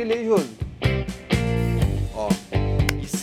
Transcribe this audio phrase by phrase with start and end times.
[0.00, 0.69] E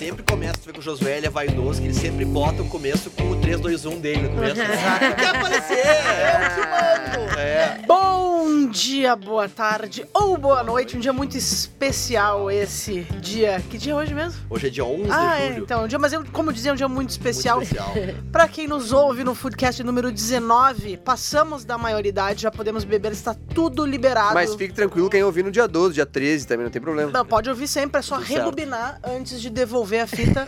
[0.08, 2.70] sempre começa, tu vê que o Josué ele é vaidoso, que ele sempre bota o
[2.70, 4.56] começo com o 3, 2, 1 dele no começo.
[4.56, 5.78] Quer aparecer!
[6.18, 7.40] É o que mando!
[7.40, 7.82] É.
[7.86, 10.98] Bom dia, boa tarde ou boa noite.
[10.98, 13.62] Um dia muito especial esse dia.
[13.70, 14.42] Que dia é hoje mesmo?
[14.50, 15.64] Hoje é dia 11 ah, de é, julho.
[15.64, 17.58] então, um dia, mas eu, como dizia, é um dia muito especial.
[17.58, 17.94] Muito especial.
[18.32, 23.36] Pra quem nos ouve no Foodcast número 19, passamos da maioridade, já podemos beber, está
[23.54, 24.34] tudo liberado.
[24.34, 27.12] Mas fique tranquilo, quem ouvir no dia 12, dia 13 também não tem problema.
[27.12, 28.40] Não, pode ouvir sempre, é só Tudo certo.
[28.40, 30.48] rebobinar antes de devolver a fita.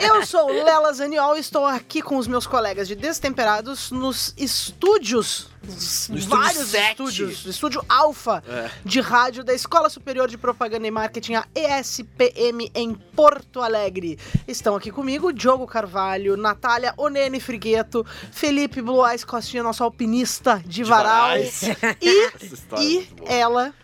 [0.00, 5.48] Eu sou Lela Zaniol e estou aqui com os meus colegas de Destemperados nos estúdios.
[5.62, 6.90] No estúdio vários sete.
[6.90, 7.44] estúdios.
[7.46, 8.70] Estúdio Alfa É.
[8.84, 14.18] de rádio da Escola Superior de Propaganda e Marketing, a ESPM, em Porto Alegre.
[14.48, 21.28] Estão aqui comigo Diogo Carvalho, Natália Onene Frigueto, Felipe Eyes Costinha, nosso alpinista de, Varal.
[21.28, 21.60] Varais.
[22.00, 23.74] E, é e ela,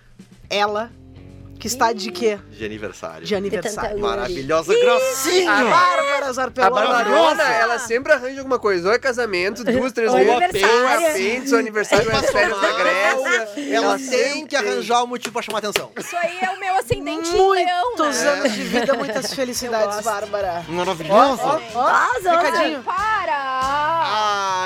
[0.49, 0.91] ela,
[1.59, 2.39] que está de quê?
[2.51, 3.27] De aniversário.
[3.27, 3.99] De aniversário.
[3.99, 5.51] Maravilhosa, grossinho!
[5.51, 6.75] Ah, Bárbara A Zarpelona.
[6.87, 8.89] Barbarona, ela sempre arranja alguma coisa.
[8.89, 10.33] Ou é casamento, duas, três Ou vezes.
[10.33, 10.83] aniversário.
[10.83, 13.49] Ou é pente, ou aniversário, ou é férias da Grécia.
[13.75, 15.91] Ela tem que arranjar um motivo pra chamar atenção.
[15.99, 18.29] Isso aí é o meu ascendente em leão, Muitos né?
[18.31, 20.01] anos de vida, muitas felicidades.
[20.05, 20.65] Bárbara.
[20.69, 21.43] Maravilhosa!
[21.43, 22.83] Ó, ó, Nossa, recadinho.
[22.83, 23.37] Para!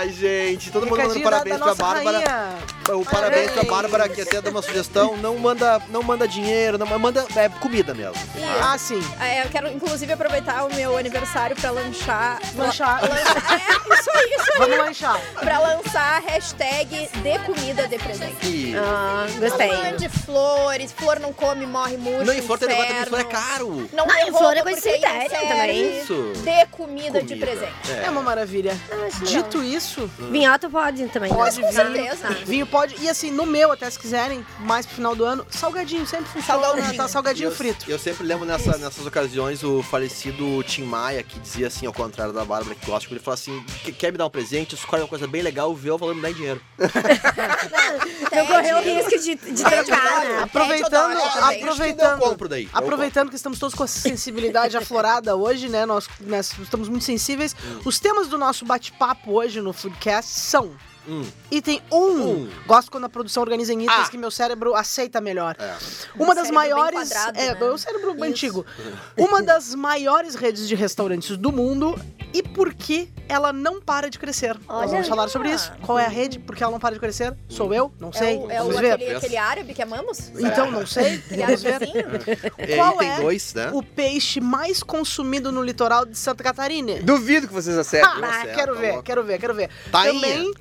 [0.03, 2.19] Ai, gente, todo mundo mandando parabéns pra nossa Bárbara.
[2.19, 2.59] rainha.
[3.01, 5.17] O parabéns pra Bárbara, que até dá uma sugestão.
[5.19, 8.15] Não manda, não manda dinheiro, não manda é, comida mesmo.
[8.63, 9.01] Ah, sim.
[9.21, 12.39] É, eu quero, inclusive, aproveitar o meu aniversário pra lanchar...
[12.57, 13.01] Lanchar.
[13.03, 14.59] Lanchar, é, isso aí, isso aí.
[14.59, 15.21] Vamos lanchar.
[15.41, 18.47] Pra lançar a hashtag de comida de presente.
[18.47, 18.75] E...
[18.77, 19.93] Ah, Não gostei.
[19.97, 23.25] de flores, flor não come, morre, murcha, Não, e fora tem negócio também, flor é
[23.25, 23.91] caro.
[23.93, 26.01] Não Ah, tem e flor é coisa não serve também.
[26.01, 26.33] Isso.
[26.43, 27.47] De comida, de Comida.
[27.47, 27.93] presente.
[28.05, 28.77] É uma maravilha.
[29.07, 31.33] Acho Dito isso, Vinhota pode também.
[31.33, 31.67] Pode né?
[31.67, 32.29] Com certeza.
[32.45, 32.97] vinho pode.
[33.01, 36.47] E assim, no meu, até se quiserem, mais pro final do ano, salgadinho sempre funciona.
[36.47, 36.70] Salgadinho.
[36.97, 37.09] Tá?
[37.09, 37.91] Salgadinho eu, frito.
[37.91, 42.33] Eu sempre lembro nessa- nessas ocasiões o falecido Tim Maia, que dizia assim, ao contrário
[42.33, 45.09] da Bárbara, que gosta, ele falou assim: "Que- quer me dar um presente, escolhe uma
[45.09, 46.61] coisa bem legal, vê o valor me dá em dinheiro.
[48.33, 50.39] Não correu o risco de, de tentar, né?
[50.43, 52.23] Aproveitando, Aproveitando.
[52.23, 52.69] eu compro daí.
[52.73, 55.85] aproveitando que estamos todos com a sensibilidade aflorada hoje, né?
[55.87, 57.55] Nós, nós estamos muito sensíveis.
[57.85, 60.73] Os temas do nosso bate-papo hoje no Foodcast são
[61.09, 61.25] Hum.
[61.51, 61.97] Item 1.
[61.97, 62.49] Um.
[62.67, 64.11] Gosto quando a produção organiza em itens Ah.
[64.11, 65.57] que meu cérebro aceita melhor.
[65.59, 65.75] É.
[66.17, 67.09] Uma das cérebro bem maiores.
[67.09, 67.71] quadrado, é, né?
[67.71, 68.25] o cérebro Isso.
[68.25, 68.67] antigo.
[69.17, 71.99] Uma das maiores redes de restaurantes do mundo.
[72.33, 74.55] E por que ela não para de crescer?
[74.55, 75.73] Nós Olha vamos aí, falar sobre isso.
[75.83, 76.39] Qual é a rede?
[76.39, 77.37] Por que ela não para de crescer?
[77.49, 77.93] Sou eu?
[77.99, 78.37] Não sei.
[78.37, 78.93] É o, é o, vamos ver.
[78.93, 80.31] aquele, aquele árabe que amamos?
[80.39, 81.21] Então, não sei.
[81.29, 82.53] Vamos ver.
[82.57, 83.71] É, Qual é 2, né?
[83.73, 87.03] O peixe mais consumido no litoral de Santa Catarina.
[87.03, 88.23] Duvido que vocês acertem.
[88.23, 89.69] Ah, quero ver, quero ver, quero ver.
[89.91, 90.21] Tainha.
[90.21, 90.55] Também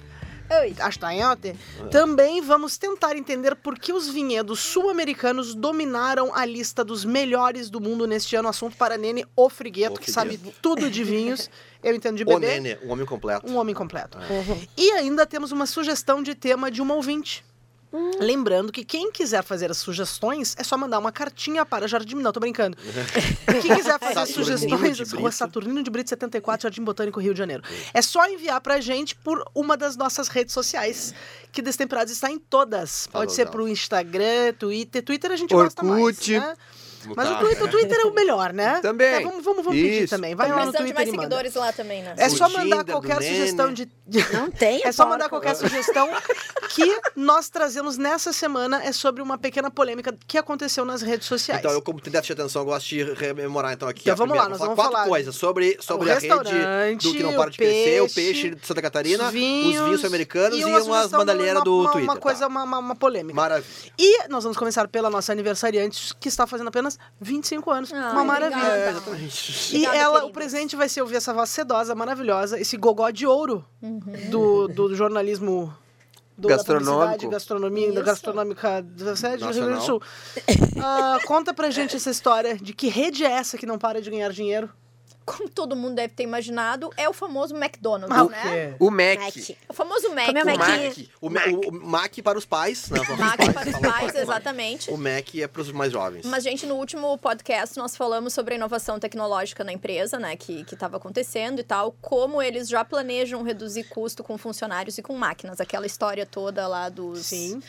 [0.49, 0.75] Oi.
[0.79, 1.55] Acho que tá em ontem.
[1.91, 7.79] Também vamos tentar entender por que os vinhedos sul-americanos dominaram a lista dos melhores do
[7.79, 8.49] mundo neste ano.
[8.49, 11.49] Assunto para Nene, o Frigueto, O que sabe tudo de vinhos.
[11.81, 12.59] Eu entendo de O bebê.
[12.59, 13.49] Nene, um homem completo.
[13.49, 14.17] Um homem completo.
[14.75, 17.45] E ainda temos uma sugestão de tema de uma ouvinte.
[18.19, 22.15] Lembrando que quem quiser fazer as sugestões é só mandar uma cartinha para Jardim.
[22.15, 22.77] Não, tô brincando.
[23.61, 24.57] Quem quiser fazer Saturnino
[24.95, 25.31] sugestões, Rua.
[25.31, 27.63] Saturnino de Brito 74, Jardim Botânico, Rio de Janeiro.
[27.93, 31.13] É só enviar pra gente por uma das nossas redes sociais,
[31.51, 33.07] que Destemperados está em todas.
[33.07, 33.53] Tá Pode ser legal.
[33.53, 35.03] pro Instagram, Twitter.
[35.03, 36.39] Twitter a gente gosta mais, Orkut.
[36.39, 36.55] né?
[37.15, 37.39] Mas o Tá.
[37.39, 38.79] Twitter, o Twitter é o melhor, né?
[38.81, 39.07] Também.
[39.07, 40.35] É, vamos vamos, vamos pedir também.
[40.35, 41.21] Vai lá no precisando de Twitter mais e manda.
[41.23, 42.13] seguidores lá também, né?
[42.17, 43.89] É só mandar qualquer sugestão de.
[44.33, 46.09] Não tem, É só mandar qualquer sugestão
[46.69, 51.59] que nós trazemos nessa semana é sobre uma pequena polêmica que aconteceu nas redes sociais.
[51.59, 54.01] Então, eu como tem déficit de atenção, eu gosto de rememorar então aqui.
[54.01, 54.43] Então vamos primeira.
[54.43, 57.57] lá, nós vamos quatro falar coisas sobre, sobre a rede do que não para de
[57.57, 61.63] crescer, o peixe, de Santa Catarina, os vinhos, os vinhos americanos e, uma umas bandalheiras
[61.63, 62.09] do uma, Twitter.
[62.11, 62.47] Uma coisa, tá.
[62.47, 63.35] uma, uma- uma polêmica.
[63.35, 63.91] Maravilha.
[63.97, 66.88] E nós vamos começar pela nossa aniversariante, que está fazendo apenas
[67.19, 67.93] 25 anos.
[67.93, 68.57] Ai, uma maravilha.
[68.57, 68.79] obrigada.
[68.79, 69.75] É, exatamente.
[69.75, 73.27] E Obrigada, ela, o presente vai ser ouvir essa voz sedosa, maravilhosa, esse gogó de
[73.27, 73.65] ouro
[74.29, 75.73] do, do jornalismo
[76.37, 76.95] do, da Gastronômico.
[76.95, 78.03] publicidade, gastronomia, da Isso.
[78.03, 79.81] gastronômica do Rio Grande do.
[79.81, 80.01] Sul.
[80.81, 84.09] Ah, conta pra gente essa história de que rede é essa que não para de
[84.09, 84.69] ganhar dinheiro?
[85.37, 88.75] Como todo mundo deve ter imaginado, é o famoso McDonald's, Ah, o né?
[88.79, 89.19] O Mac.
[89.19, 89.35] Mac.
[89.69, 90.25] O famoso Mac.
[90.25, 90.57] Comeu O Mac.
[90.57, 92.89] Mac, o, Ma- o- o Mac para os pais.
[92.89, 94.89] Não, para os Mac pais, para os pais, exatamente.
[94.91, 96.25] O Mac é para os mais jovens.
[96.25, 100.35] Mas, gente, no último podcast nós falamos sobre a inovação tecnológica na empresa, né?
[100.35, 101.95] Que estava acontecendo e tal.
[102.01, 105.59] Como eles já planejam reduzir custo com funcionários e com máquinas.
[105.61, 107.25] Aquela história toda lá dos...
[107.25, 107.61] Sim.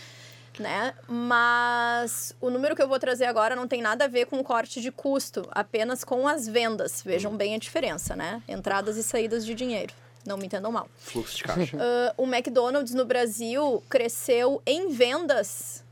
[0.60, 0.94] Né?
[1.08, 4.44] Mas o número que eu vou trazer agora não tem nada a ver com o
[4.44, 7.02] corte de custo, apenas com as vendas.
[7.02, 8.42] Vejam bem a diferença, né?
[8.46, 9.92] Entradas e saídas de dinheiro.
[10.26, 10.88] Não me entendam mal.
[10.98, 11.76] Fluxo de caixa.
[11.80, 15.82] Ah, o McDonald's no Brasil cresceu em vendas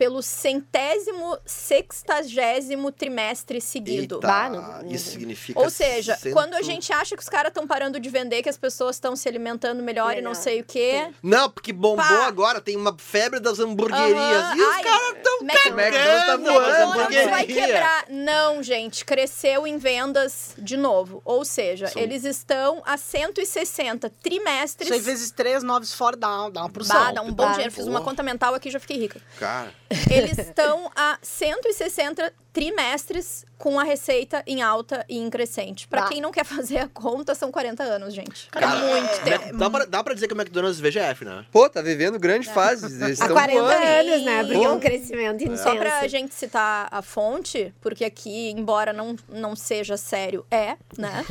[0.00, 4.14] pelo centésimo, sextagésimo trimestre seguido.
[4.16, 5.60] Eita, Bah, não- isso significa.
[5.60, 8.48] Ou seja, cento- quando a gente acha que os caras estão parando de vender, que
[8.48, 11.08] as pessoas estão se alimentando melhor, e não sei o quê.
[11.22, 12.26] Não, porque bombou Pá.
[12.26, 14.16] agora, tem uma febre das hamburguerias.
[14.16, 14.56] Aham.
[14.56, 18.04] E os caras tão McDonald's- McDonald's tá McDonald's vai quebrar.
[18.08, 21.20] Não, gente, cresceu em vendas de novo.
[21.26, 24.88] Ou seja, São- eles estão a 160 trimestres.
[24.88, 26.98] Isso aí vezes três, noves fora dá, dá uma porção.
[26.98, 27.52] Bah, dá um bom Bah.
[27.52, 27.70] dinheiro.
[27.72, 29.20] Fiz uma conta mental aqui já fiquei rica.
[29.38, 29.74] Cara,
[30.10, 35.86] Eles estão a 160 trimestres com a receita em alta e em crescente.
[35.86, 36.08] Pra Bah.
[36.08, 38.48] quem não quer fazer a conta, são 40 anos, gente.
[38.50, 39.56] Cara, é muito Mac- tempo.
[39.58, 41.44] dá, pra, dá pra dizer que o McDonald's é VGF, né?
[41.52, 42.86] Pô, tá vivendo grande fase.
[42.86, 43.84] Eles Há estão 40 voando.
[43.84, 44.44] anos, né?
[44.44, 45.62] Porque é um crescimento intenso.
[45.62, 51.24] Só pra gente citar a fonte, porque aqui, embora não, não seja sério, é, né?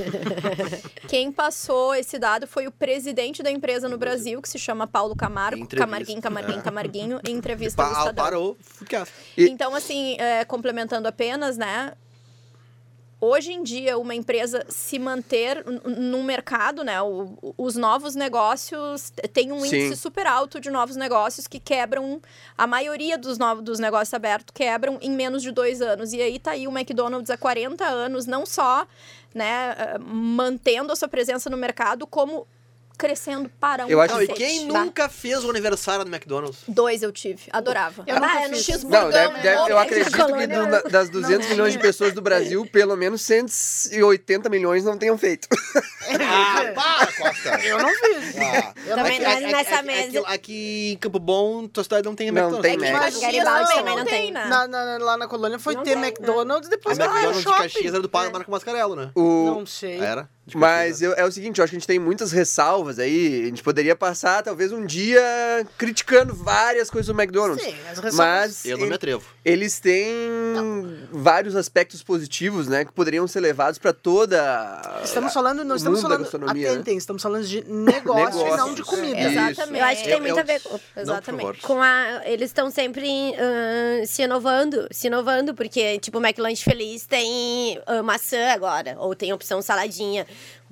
[1.08, 5.16] Quem passou esse dado foi o presidente da empresa no Brasil, que se chama Paulo
[5.16, 5.68] Camargo.
[5.68, 6.62] Camarguinho, Camarguinho, É.
[6.62, 8.14] Camarguinho, em entrevista Pa Estadão.
[8.24, 8.58] parou.
[9.36, 11.94] E- Então, assim, é, complementando apenas, né?
[13.22, 17.02] Hoje em dia, uma empresa se manter n- num mercado, né?
[17.02, 19.76] o- o- os novos negócios têm um Sim.
[19.88, 22.22] índice super alto de novos negócios que quebram.
[22.58, 26.14] A maioria dos, novos, dos negócios abertos quebram em menos de dois anos.
[26.14, 28.88] E aí tá aí o McDonald's há 40 anos, não só
[29.36, 32.48] né, eh, mantendo a sua presença no mercado, como
[33.00, 34.84] crescendo para um Eu acho Não, e quem Bah.
[34.84, 36.60] nunca fez o aniversário do McDonald's?
[36.68, 38.04] Dois eu tive, adorava.
[38.06, 38.84] Eu ah, eu não fiz.
[38.84, 39.82] Não, deve, deve- eu né?
[39.82, 44.50] acredito que do- da- das 200 não milhões de pessoas do Brasil, pelo menos 180
[44.50, 45.48] milhões não tenham feito.
[46.12, 47.60] Ah, para, Costa!
[47.66, 48.36] Eu não fiz.
[48.38, 50.20] Ah, Também aqui- nós aqui- nessa aqui- mesa.
[50.20, 52.62] Aqui, aqui em Campo Bom, tua cidade não tem Não McDonald's.
[52.62, 53.02] tem É que em Mac.
[53.04, 54.32] Caxias Garibaldi também não não tem, tem.
[54.32, 54.46] né?
[54.46, 57.58] Na, na- lá na colônia foi Não ter tem, McDonald's, A depois era McDonald's de.
[57.58, 59.12] Caxias era do Marco Mascarello, né?
[59.16, 60.00] O, Não sei.
[60.00, 60.30] Era?
[60.50, 63.44] De Mas eu- é o seguinte, eu acho que a gente tem muitas ressalvas aí.
[63.44, 65.22] A gente poderia passar talvez um dia
[65.78, 67.64] criticando várias coisas do McDonald's.
[67.64, 69.24] Sim, as ressalvas- Mas Eu não me atrevo.
[69.46, 70.08] eles têm
[71.12, 74.40] vários aspectos positivos, né, que poderiam ser levados para toda
[75.04, 76.74] Estamos falando, não estamos falando, gastronomia, né?
[76.74, 79.18] atentem, estamos falando de negócio e não de comida.
[79.18, 79.26] É.
[79.32, 79.80] Exatamente.
[79.80, 80.62] Eu acho que tem muito a ver.
[80.64, 81.62] Não, por Exatamente.
[81.62, 83.08] Com a, eles estão sempre
[83.38, 89.16] ah, se inovando, se inovando, porque, tipo, o McLanche Feliz tem ah, maçã agora, ou
[89.16, 90.26] tem opção saladinha.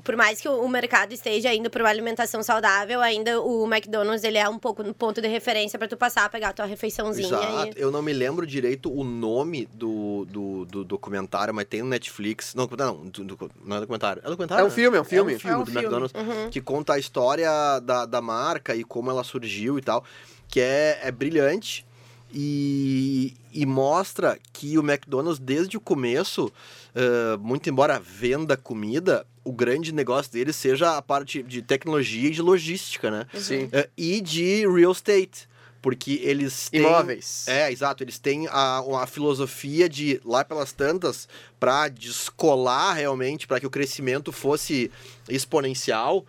[0.07, 4.37] Por mais que o, mercado esteja indo para uma alimentação saudável, ainda o McDonald's ele
[4.37, 7.27] é um pouco no ponto de referência para tu passar, pegar a tua refeiçãozinha.
[7.27, 7.77] Exato.
[7.77, 7.81] E...
[7.81, 12.55] Eu não me lembro direito o nome do, do, do documentário, mas tem no Netflix.
[12.55, 14.21] Não, não, do- do- não é documentário.
[14.23, 14.61] É documentário?
[14.61, 14.73] É um né?
[14.73, 15.33] filme, é um filme.
[15.33, 15.85] É um filme É um do filme.
[15.85, 16.49] McDonald's Uhum.
[16.51, 17.49] que conta a história
[17.81, 20.05] da, da marca e como ela surgiu e tal,
[20.47, 21.85] que é, é brilhante.
[22.33, 26.51] E, e mostra que o McDonald's, desde o começo,
[26.97, 32.33] eh, muito embora venda comida, o grande negócio dele seja a parte de tecnologia e
[32.33, 33.27] de logística, né?
[33.35, 33.69] Sim.
[33.71, 35.47] Eh, e de real estate.
[35.79, 36.81] Porque eles têm.
[36.81, 37.47] Imóveis.
[37.47, 38.03] É, exato.
[38.03, 41.29] Eles têm a, uma filosofia de, lá pelas tantas,
[41.59, 44.91] para descolar realmente, para que o crescimento fosse
[45.29, 46.25] exponencial.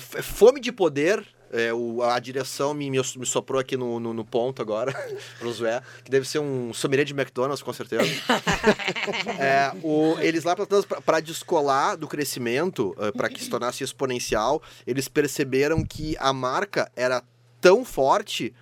[0.00, 1.22] f- fome de poder.
[1.52, 4.92] É, o- a direção me, me, me soprou aqui no, no, no ponto agora,
[5.40, 8.04] Josué, que deve ser um sommelier de McDonald's, com certeza.
[9.38, 15.84] É, o- eles lá para descolar do crescimento, para que se tornasse exponencial, eles perceberam
[15.84, 17.22] que a marca era
[17.60, 18.52] tão forte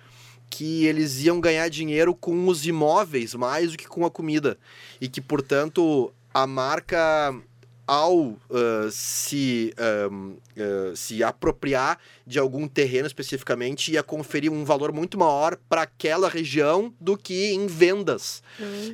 [0.49, 4.57] que eles iam ganhar dinheiro com os imóveis mais do que com a comida.
[4.99, 7.33] E que, portanto, a marca,
[7.93, 14.93] ao ah, se, ahm, ah, se apropriar de algum terreno especificamente, ia conferir um valor
[14.93, 18.41] muito maior para aquela região do que em vendas.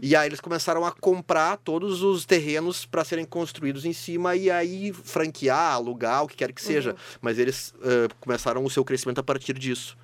[0.02, 4.50] E aí eles começaram a comprar todos os terrenos para serem construídos em cima e
[4.50, 6.96] aí franquear, alugar, o que quer que seja.
[7.22, 9.96] Mas eles ah, começaram o seu crescimento a partir disso.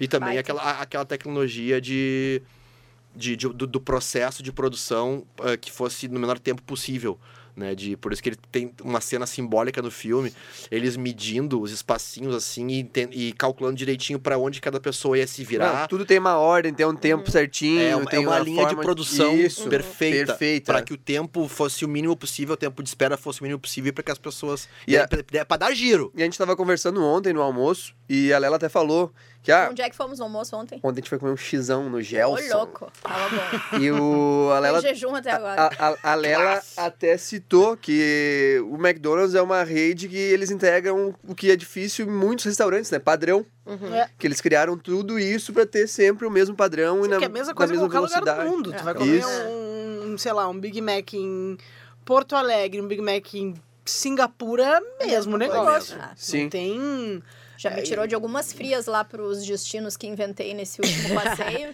[0.00, 2.42] E também aquela, a- aquela tecnologia de,
[3.14, 7.16] de, de- do, do processo de produção ah, que fosse no menor tempo possível.
[7.54, 10.32] Né, de, por isso que ele tem uma cena simbólica no filme,
[10.70, 15.26] eles medindo os espacinhos assim e, enten- e calculando direitinho para onde cada pessoa ia
[15.26, 15.80] se virar.
[15.82, 18.64] Não, tudo tem uma ordem, tem um tempo certinho, É uma, é tem uma linha
[18.66, 20.72] de produção Isso, perfeita, perfeita.
[20.72, 23.60] para que o tempo fosse o mínimo possível, o tempo de espera fosse o mínimo
[23.60, 25.06] possível para que as pessoas E a-
[25.46, 26.10] para dar giro.
[26.16, 29.68] E a gente tava conversando ontem no almoço e a Lela até falou que ah,
[29.70, 30.76] Onde é que fomos no almoço ontem?
[30.82, 32.56] ontem a gente foi comer um xizão no Ô, Gelson.
[32.56, 32.92] louco.
[33.02, 33.78] Tava bom.
[33.78, 35.70] E o a Lela em jejum até agora.
[35.78, 41.14] A, a- a Lela até citou que o McDonald's é uma rede que eles integram
[41.26, 42.98] o que é difícil em muitos restaurantes, né?
[42.98, 43.44] Padrão.
[43.66, 43.94] Uhum.
[43.94, 44.08] É.
[44.18, 47.26] Que eles criaram tudo isso pra ter sempre o mesmo padrão e na, que é
[47.26, 48.72] a mesma na coisa em mesma qualquer lugar do mundo.
[48.72, 48.82] Tu É.
[48.82, 49.28] vai comer Isso.
[50.08, 51.56] um, sei lá, um Big Mac em
[52.04, 55.96] Porto Alegre, um Big Mac em Singapura, mesmo negócio.
[56.00, 56.42] Ah, Sim.
[56.44, 57.22] Não tem...
[57.62, 61.72] Já me tirou de algumas frias lá pros destinos que inventei nesse último passeio.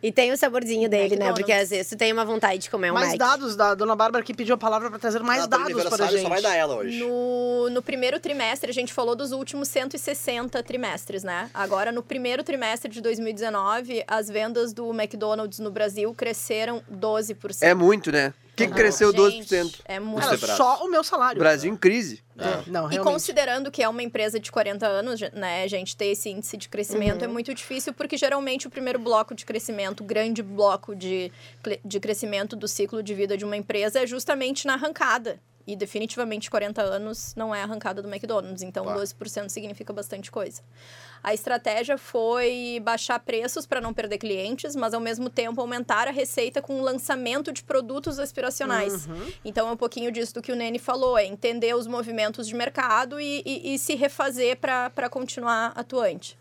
[0.00, 1.26] E tem o saborzinho dele, né?
[1.26, 1.38] McDonald's.
[1.40, 3.18] Porque às vezes tu tem uma vontade de comer um Mais Mac.
[3.18, 6.04] dados da dona Bárbara que pediu a palavra pra trazer mais Ela no dados para
[6.06, 6.22] a gente.
[6.22, 6.98] Só vai dar ela hoje.
[7.00, 11.50] No, no primeiro trimestre, a gente falou dos últimos 160 trimestres, né?
[11.52, 17.62] Agora, no primeiro trimestre de 2019, as vendas do McDonald's no Brasil cresceram 12%.
[17.62, 18.32] É muito, né?
[18.58, 19.80] O que, que cresceu Gente, 12%?
[19.84, 20.26] É muito.
[20.26, 21.38] Cara, só o meu salário.
[21.38, 22.22] Brasil em crise.
[22.36, 26.06] É, Não, E considerando que é uma empresa de 40 anos, né, a gente ter
[26.06, 30.04] esse índice de crescimento é muito difícil, porque geralmente o primeiro bloco de crescimento, o
[30.04, 31.32] grande bloco de,
[31.84, 35.40] de crescimento do ciclo de vida de uma empresa é justamente na arrancada.
[35.70, 39.00] E definitivamente 40 anos não é arrancada do McDonald's, então Claro.
[39.00, 40.62] 12% significa bastante coisa.
[41.22, 46.10] A estratégia foi baixar preços para não perder clientes, mas ao mesmo tempo aumentar a
[46.10, 49.06] receita com o lançamento de produtos aspiracionais.
[49.44, 52.54] Então é um pouquinho disso do que o Nene falou, é entender os movimentos de
[52.54, 56.38] mercado e, e- e se refazer para continuar atuante.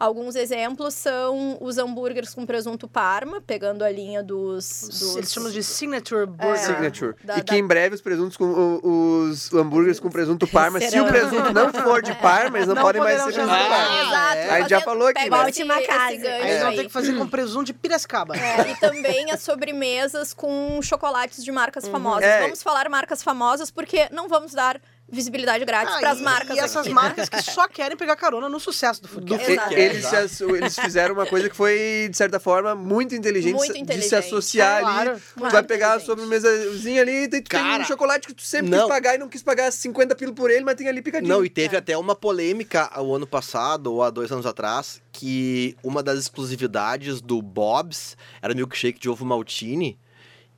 [0.00, 4.88] Alguns exemplos são os hambúrgueres com presunto parma, pegando a linha dos...
[4.88, 6.56] dos Eles chamam de Signature Burger.
[6.58, 7.14] Signature.
[7.22, 10.88] Da- e que da- em breve os presuntos com os hambúrgueres com presunto parma, se
[10.88, 11.04] Serão.
[11.04, 13.68] o presunto não for de parma, eles não, Não podem mais ser presunto chamar.
[13.68, 13.76] parma.
[13.76, 14.36] Ah, Exato.
[14.36, 14.50] é.
[14.50, 15.50] A gente já falou aqui, pega né?
[15.50, 16.16] esse- esse casa.
[16.16, 18.36] gancho Aí eles vão ter que fazer com presunto de Piracicaba.
[18.36, 22.24] É, e também as sobremesas com chocolates de marcas famosas.
[22.24, 22.40] É.
[22.40, 24.80] Vamos falar marcas famosas porque não vamos dar
[25.10, 26.90] visibilidade grátis Ah, para as marcas E essas aqui.
[26.94, 29.40] marcas que só querem pegar carona no sucesso do Do futebol.
[29.40, 29.74] Exato.
[29.74, 33.82] eles, eles fizeram uma coisa que foi, de certa forma, muito inteligente, Muito de se
[33.82, 34.14] inteligente.
[34.14, 35.20] associar Claro, ali.
[35.34, 35.50] claro.
[35.50, 36.06] Tu vai pegar a Inteligente.
[36.06, 38.78] sobremesazinha ali e tu tem um chocolate que tu sempre não.
[38.80, 41.28] quis pagar e não quis pagar 50 pila por ele, mas tem ali picadinho.
[41.32, 45.76] Não, e teve até uma polêmica o ano passado, ou há dois anos atrás, que
[45.82, 49.98] uma das exclusividades do Bob's era milkshake de ovo maltine.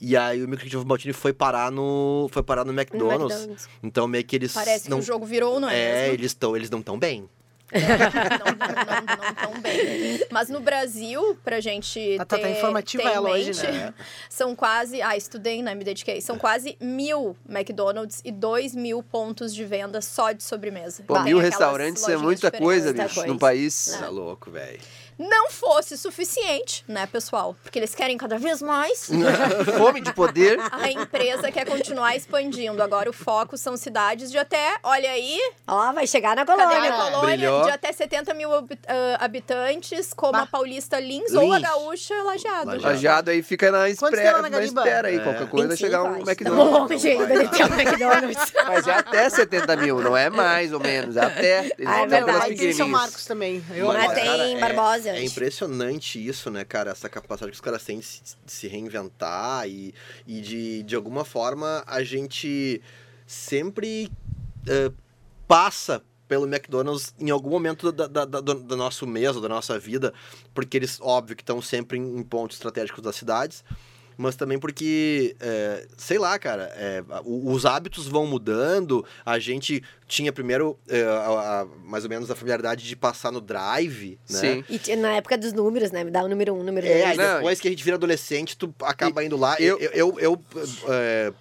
[0.05, 3.37] E aí o ovo maltine foi parar no, foi parar no McDonald's.
[3.37, 3.69] McDonald's.
[3.81, 4.99] Então meio que eles Parece não...
[4.99, 6.15] que o jogo virou, não é, É, mesmo?
[6.15, 7.29] eles, tão, eles não tão bem.
[7.73, 10.21] não, não, não, não tão bem.
[10.31, 13.63] Mas no Brasil, pra gente Tá- tá- tá ter, informativa ter em ela hoje, mente,
[13.63, 13.95] né?
[14.29, 15.01] são quase...
[15.01, 15.73] Ah, estudei, né?
[15.75, 16.21] Me dediquei.
[16.21, 21.05] São quase mil McDonald's e dois mil pontos de venda só de sobremesa.
[21.07, 23.33] Pô, mil restaurantes é muita coisa, bicho, coisa.
[23.33, 23.97] no país.
[24.01, 24.81] Tá louco, velho.
[25.29, 27.55] Não fosse suficiente, né, pessoal?
[27.63, 29.09] Porque eles querem cada vez mais.
[29.79, 30.59] Fome de poder.
[30.73, 32.83] A empresa quer continuar expandindo.
[32.83, 36.91] Agora o foco são cidades de até, olha aí, Ó, vai chegar na cadê colônia.
[36.93, 37.37] a colônia?
[37.37, 37.65] Brilhou.
[37.65, 38.65] De até 70 mil ah,
[39.21, 40.43] habitantes, como Bah.
[40.43, 41.69] a Paulista Lins, ou a Lins.
[41.69, 42.67] Gaúcha Lajeado.
[42.67, 42.83] Lajeado.
[42.83, 45.17] Lajeado aí fica na, espera, na espera aí.
[45.17, 45.21] É.
[45.21, 46.17] Qualquer coisa 25, chegar um.
[46.21, 46.43] McDonald's.
[46.43, 48.53] Tamo longe ainda de ter um McDonald's.
[48.67, 51.17] Mas é até 70 mil, não é mais ou menos.
[51.17, 51.65] É até.
[51.79, 52.55] Eles Ah, é verdade.
[52.57, 52.89] tem São.
[52.89, 53.65] Marcos também.
[53.75, 54.61] Eu Mas, tem cara,
[55.17, 55.21] é-.
[55.21, 56.91] É impressionante isso, né, cara?
[56.91, 59.95] Essa capacidade que os caras têm de se, de se reinventar e,
[60.27, 62.81] e de, de alguma forma, a gente
[63.27, 64.11] sempre
[64.67, 64.93] eh,
[65.47, 69.49] passa pelo McDonald's em algum momento da, da, da, do, do nosso mês ou da
[69.49, 70.15] nossa vida,
[70.55, 73.63] porque eles, óbvio, que estão sempre em, em pontos estratégicos das cidades,
[74.17, 79.05] mas também porque, é, sei lá, cara, é, os hábitos vão mudando.
[79.25, 83.41] A gente tinha primeiro, é, a- a- mais ou menos, a familiaridade de passar no
[83.41, 84.39] drive, né?
[84.39, 84.65] Sim.
[84.69, 86.05] E na época dos números, né?
[86.05, 87.17] Me dá o número um, número É, aí dois.
[87.29, 89.57] Não, depois que a gente vira adolescente, tu acaba indo lá.
[89.61, 90.43] eu- Eu, eu, eu,
[90.89, 91.33] é,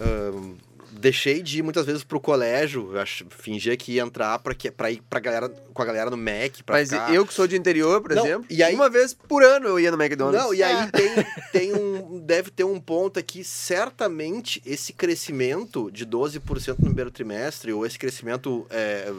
[0.00, 0.56] ahn,
[0.98, 4.90] deixei de ir muitas vezes pro colégio, acho, fingia que ia entrar pra, que, pra
[4.90, 6.56] ir pra galera, com a galera no Mac.
[6.68, 9.68] Mas eu que sou de interior, por Não, exemplo, e aí- uma vez por ano
[9.68, 10.42] eu ia no McDonald's.
[10.42, 10.90] Não, e aí É.
[10.90, 11.10] tem,
[11.52, 12.18] tem um.
[12.20, 17.98] Deve ter um ponto aqui, certamente esse crescimento de 12% no primeiro trimestre, ou esse
[17.98, 19.10] crescimento é,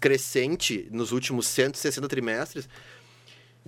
[0.00, 2.68] crescente nos últimos 160 trimestres,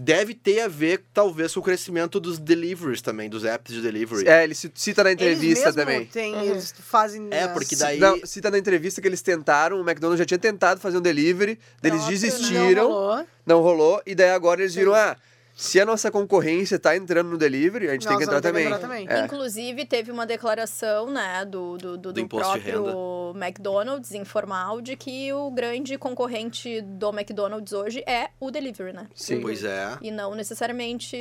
[0.00, 4.28] deve ter a ver, talvez, com o crescimento dos deliveries também, dos apps de delivery.
[4.28, 6.06] É, ele ci- cita na Eles entrevista mesmo também.
[6.06, 6.42] Têm, Uhum.
[6.42, 7.26] Eles fazem.
[7.32, 10.80] É, porque daí- Não, cita na entrevista que eles tentaram, o McDonald's já tinha tentado
[10.80, 13.26] fazer um delivery, eles desistiram, Não rolou.
[13.44, 15.16] não rolou, e daí agora eles viram, ah,
[15.60, 18.52] se a nossa concorrência tá entrando no delivery, a gente tem que entrar ter que
[18.52, 18.64] também.
[18.66, 19.06] entrar também.
[19.08, 19.24] É.
[19.24, 25.32] Inclusive, teve uma declaração, né, do, do, do, Do do próprio McDonald's, informal, de que
[25.32, 29.08] o grande concorrente do McDonald's hoje é o delivery, né?
[29.16, 29.40] Sim.
[29.40, 29.98] Pois é.
[30.00, 31.16] E não necessariamente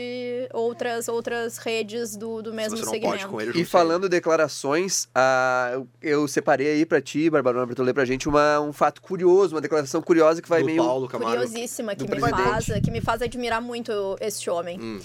[0.53, 3.17] outras, outras redes do, do Se mesmo você não segmento.
[3.17, 7.75] pode com ele, E falando declarações, ah, eu- eu separei aí pra ti, Barbarona, pra
[7.75, 10.83] tu ler pra gente uma, um fato curioso, uma declaração curiosa que vai do meio...
[10.83, 11.33] Paulo Camargo.
[11.43, 13.91] Curiosíssima, que me, faz, que me faz admirar muito
[14.27, 14.79] este homem.
[14.79, 14.99] Hum.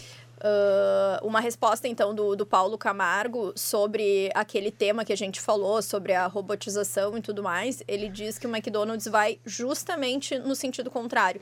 [0.45, 5.81] Ah, uma resposta, então, do, do Paulo Camargo sobre aquele tema que a gente falou,
[5.81, 7.83] sobre a robotização e tudo mais.
[7.87, 11.41] Ele diz que o McDonald's vai justamente no sentido contrário.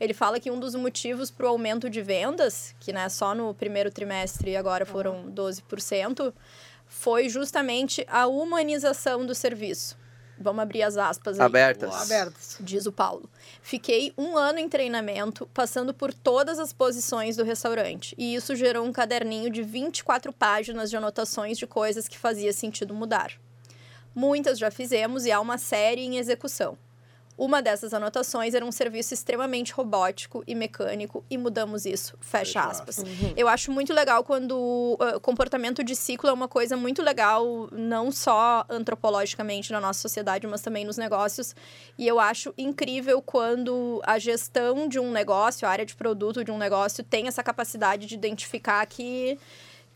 [0.00, 3.52] Ele fala que um dos motivos para o aumento de vendas, que né, só no
[3.52, 6.32] primeiro trimestre agora foram 12%,
[6.86, 9.94] foi justamente a humanização do serviço.
[10.40, 11.46] Vamos abrir as aspas aí.
[11.46, 11.94] Abertas.
[12.02, 12.56] Abertas.
[12.60, 13.28] Diz o Paulo.
[13.60, 18.14] Fiquei um ano em treinamento, passando por todas as posições do restaurante.
[18.16, 22.94] E isso gerou um caderninho de 24 páginas de anotações de coisas que fazia sentido
[22.94, 23.32] mudar.
[24.14, 26.76] Muitas já fizemos e há uma série em execução.
[27.38, 32.16] Uma dessas anotações era um serviço extremamente robótico e mecânico e mudamos isso.
[32.20, 33.04] Fecha Fecha aspas.
[33.36, 38.10] Eu acho muito legal quando uh, comportamento de ciclo é uma coisa muito legal, não
[38.10, 41.54] só antropologicamente na nossa sociedade, mas também nos negócios.
[41.96, 46.50] E eu acho incrível quando a gestão de um negócio, a área de produto de
[46.50, 49.38] um negócio, tem essa capacidade de identificar que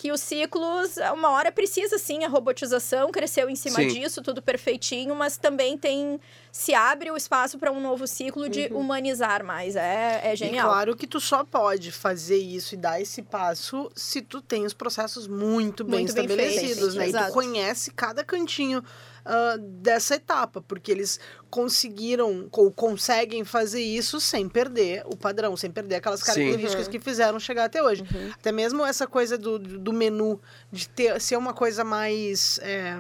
[0.02, 3.86] que os ciclos, uma hora precisa sim a robotização, cresceu em cima Sim.
[3.86, 6.18] disso, tudo perfeitinho, mas também tem
[6.50, 9.76] se abre o espaço para um novo ciclo de humanizar mais.
[9.76, 10.68] É, é E genial.
[10.70, 14.74] claro que tu só pode fazer isso e dar esse passo se tu tem os
[14.74, 17.08] processos muito bem Muito bem estabelecidos, feitos, né?
[17.08, 18.82] E tu conhece cada cantinho
[19.24, 25.70] ah, dessa etapa, porque eles conseguiram ou conseguem fazer isso sem perder o padrão, sem
[25.70, 28.04] perder aquelas características que fizeram chegar até hoje.
[28.34, 32.58] Até mesmo essa coisa do, do menu, de ter, ser uma coisa mais.
[32.62, 32.98] é,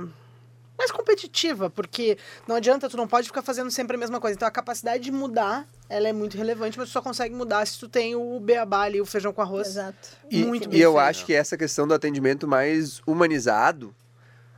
[0.78, 4.34] mais competitiva, porque não adianta, tu não pode ficar fazendo sempre a mesma coisa.
[4.34, 7.78] Então a capacidade de mudar, ela é muito relevante, mas tu só consegue mudar se
[7.78, 9.68] tu tem o beabá ali, o feijão com arroz.
[9.68, 10.08] Exato.
[10.30, 13.94] E, Muito e eu acho que essa questão do atendimento mais humanizado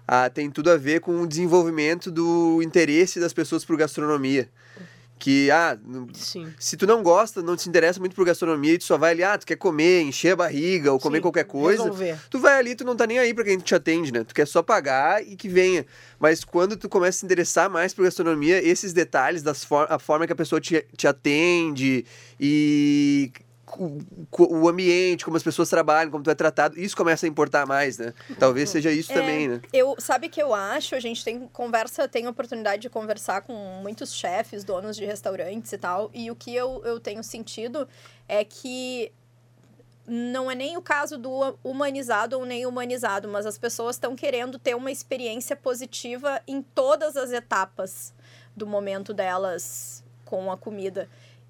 [0.06, 4.49] ah, tem tudo a ver com o desenvolvimento do interesse das pessoas por gastronomia.
[5.16, 5.78] Que, ah,
[6.12, 6.52] Sim.
[6.58, 9.23] se tu não gosta, não te interessa muito por gastronomia e tu só vai ali,
[9.23, 12.18] ah, tu quer comer, encher a barriga ou comer Sim, qualquer coisa, resolver.
[12.28, 14.25] tu vai ali, tu não tá nem aí pra quem te atende, né?
[14.25, 15.87] Tu quer só pagar e que venha.
[16.18, 19.99] Mas quando tu começa a se interessar mais por gastronomia, esses detalhes, das for a
[20.00, 22.04] forma que a pessoa te, te atende
[22.38, 23.30] e
[23.78, 23.98] o,
[24.38, 27.98] o ambiente, como as pessoas trabalham, como tu é tratado, isso começa a importar mais,
[27.98, 28.12] né?
[28.38, 29.60] Talvez seja isso É, também, né?
[29.72, 34.14] Eu, sabe que eu acho, a gente tem conversa, tem oportunidade de conversar com muitos
[34.14, 37.88] chefes, donos de restaurantes e tal, e o que eu, eu tenho sentido
[38.28, 39.12] é que
[40.06, 44.58] não é nem o caso do humanizado ou nem humanizado, mas as pessoas estão querendo
[44.58, 48.12] ter uma experiência positiva em todas as etapas
[48.54, 51.08] do momento delas com a comida.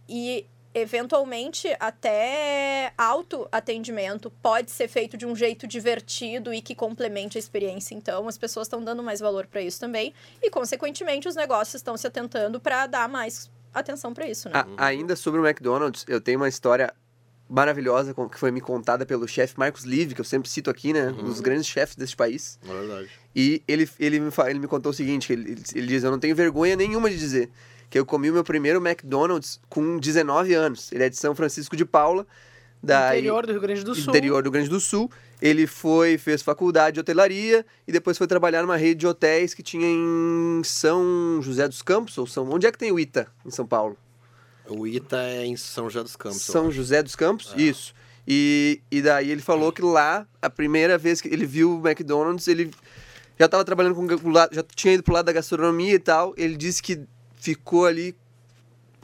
[0.08, 7.40] E eventualmente até autoatendimento pode ser feito de um jeito divertido e que complemente a
[7.40, 7.94] experiência.
[7.94, 11.96] Então, as pessoas estão dando mais valor para isso também e consequentemente os negócios estão
[11.96, 14.64] se atentando para dar mais atenção para isso, né?
[14.76, 16.92] A- ainda sobre o McDonald's, eu tenho uma história
[17.48, 20.92] maravilhosa com- que foi me contada pelo chefe Marcos Live, que eu sempre cito aqui,
[20.92, 21.08] né?
[21.10, 22.58] Um dos grandes chefes deste país.
[22.64, 23.10] É verdade.
[23.37, 26.10] E ele, ele, me, ele me contou o seguinte, que ele, ele- ele diz, eu
[26.10, 27.50] não tenho vergonha nenhuma de dizer
[27.94, 30.90] que eu comi o meu primeiro McDonald's com 19 anos.
[30.90, 32.26] Ele é de São Francisco de Paula,
[32.83, 34.11] da Interior do Rio Grande do Sul.
[34.11, 35.09] interior do Rio Grande do Sul.
[35.40, 39.62] Ele foi, fez faculdade de hotelaria e depois foi trabalhar numa rede de hotéis que
[39.62, 42.50] tinha em São José dos Campos, ou São...
[42.50, 43.96] Onde é que tem o Ita, em São Paulo?
[44.68, 46.42] O Ita é em São José dos Campos.
[46.42, 46.72] São.
[46.72, 47.54] José dos Campos?
[47.57, 47.94] Isso.
[48.26, 52.48] E, e daí ele falou que lá, a primeira vez que ele viu o McDonald's,
[52.48, 52.72] ele
[53.38, 56.35] já estava trabalhando com o lado, já tinha ido pro lado da gastronomia e tal.
[56.37, 57.07] Ele disse que
[57.44, 58.16] ficou ali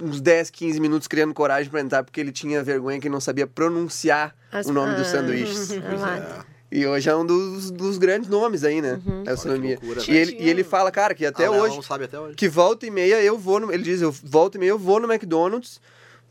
[0.03, 3.47] uns 10, 15 minutos criando coragem para entrar, porque ele tinha vergonha que não sabia
[3.47, 5.73] pronunciar As- o nome dos ah, sanduíches.
[6.03, 8.99] ah, E hoje é um dos, dos grandes nomes aí, né?
[9.05, 9.79] Da gastronomia.
[9.83, 10.17] Loucura, e, né?
[10.17, 12.35] ele, e ele fala, cara, que até Ah, hoje, não sabe até hoje.
[12.35, 14.99] que volta e meia eu vou no, ele diz, eu volta e meia eu vou
[14.99, 15.79] no McDonald's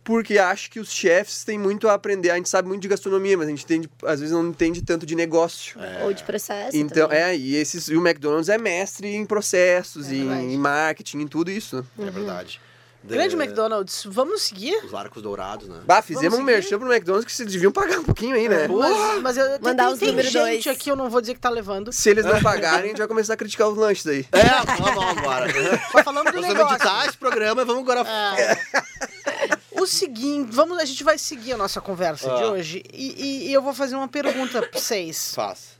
[0.10, 2.32] porque acho que os chefs têm muito a aprender.
[2.32, 5.06] A gente sabe muito de gastronomia, mas a gente entende, às vezes não entende tanto
[5.06, 5.80] de negócio.
[6.04, 6.76] Ou de processo.
[6.76, 7.24] Então, também.
[7.24, 11.28] é, e esses e o McDonald's é mestre em processos, É em, em marketing, em
[11.28, 11.86] tudo isso.
[12.00, 12.60] É verdade.
[13.04, 14.76] De- Grande McDonald's, vamos seguir?
[14.84, 15.80] Os arcos dourados, né?
[15.86, 18.67] Bah, fizemos um merchan pro McDonald's que vocês deviam pagar um pouquinho aí, né?
[18.67, 20.67] Mas, mas eu, Mandar tem, os tem número gente dois.
[20.67, 21.93] aqui, eu não vou dizer que tá levando.
[21.93, 24.26] Se eles não pagarem, a gente vai começar a criticar os lanches aí.
[24.34, 25.45] É, vamos, vamos agora.
[25.93, 26.76] Só falando do Nós vamos negócio.
[26.76, 28.02] editar esse programa e vamos agora...
[28.10, 28.58] É.
[29.80, 32.48] O seguinte, vamos, a gente vai seguir a nossa conversa de Ah.
[32.52, 35.34] hoje e, e- e eu vou fazer uma pergunta pra vocês.
[35.34, 35.79] Faz.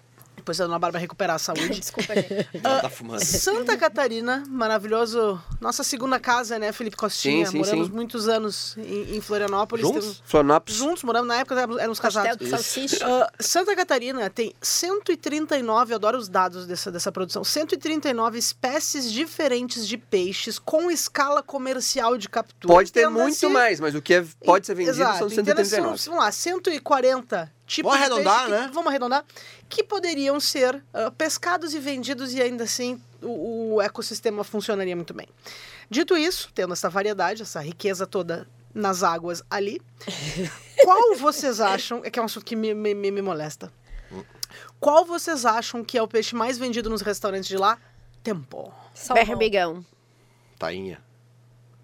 [0.50, 1.68] Depois a dona Bárbara recuperar a saúde.
[1.80, 2.50] Desculpa, gente.
[2.64, 3.24] Ela tá fumando.
[3.24, 5.40] Santa Catarina, maravilhoso.
[5.62, 7.46] Nossa segunda casa, né, Felipe Costinha?
[7.46, 7.94] Sim, sim, Moramos sim.
[7.94, 9.86] muitos anos em, em Florianópolis.
[9.86, 10.02] Juntos?
[10.06, 10.76] Temos- Florianópolis.
[10.80, 12.38] juntos, moramos na época, éramos casados.
[12.38, 13.06] de salsicha.
[13.06, 19.88] Ah, Santa Catarina tem 139, eu adoro os dados dessa, dessa produção, 139 espécies diferentes
[19.88, 22.74] de peixes com escala comercial de captura.
[22.74, 25.70] Pode ter Entenda-se- muito mais, mas o que é- pode ser vendido Exato, são entenda-se,
[25.70, 26.04] 139.
[26.08, 28.72] Vamos lá, 140 tipos Vamos de arredondar, peixe que- né?
[28.74, 29.26] Vamos arredondar.
[29.70, 35.14] Que poderiam ser ah, pescados e vendidos e ainda assim o, o ecossistema funcionaria muito
[35.14, 35.28] bem.
[35.90, 39.82] Dito isso, tendo essa variedade, essa riqueza toda nas águas ali,
[40.84, 42.02] qual vocês acham...
[42.04, 43.72] É que é um assunto que me, me, me me molesta.
[44.80, 47.78] Qual vocês acham que é o peixe mais vendido nos restaurantes de lá?
[48.24, 48.74] Tempo.
[48.94, 49.26] Salmão.
[49.26, 49.86] Berbigão.
[50.58, 51.02] Tainha.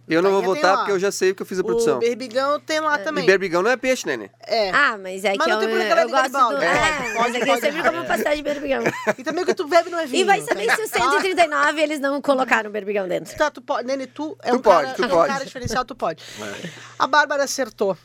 [0.07, 1.97] Eu não vou votar porque eu já sei o que eu fiz a produção.
[1.97, 3.25] O berbigão tem lá E também.
[3.25, 4.29] berbigão não é peixe, né?
[4.45, 4.69] É.
[4.69, 6.61] Ah, mas é Mas que não eu, tem é eu de gosto do...
[6.61, 7.61] É, É, mas é que eu pode.
[7.61, 8.83] sempre como pastel de berbigão.
[9.17, 10.21] E também o que tu bebe não é vinho.
[10.21, 10.75] E vai saber tá?
[10.75, 13.35] se o 139 eles não colocaram berbigão dentro.
[13.35, 13.87] Tá, tu pode.
[13.87, 15.33] Nene, tu é Tu um pode, cara, tu é um pode.
[15.33, 16.23] cara diferencial, tu pode.
[16.99, 17.97] A Bárbara acertou.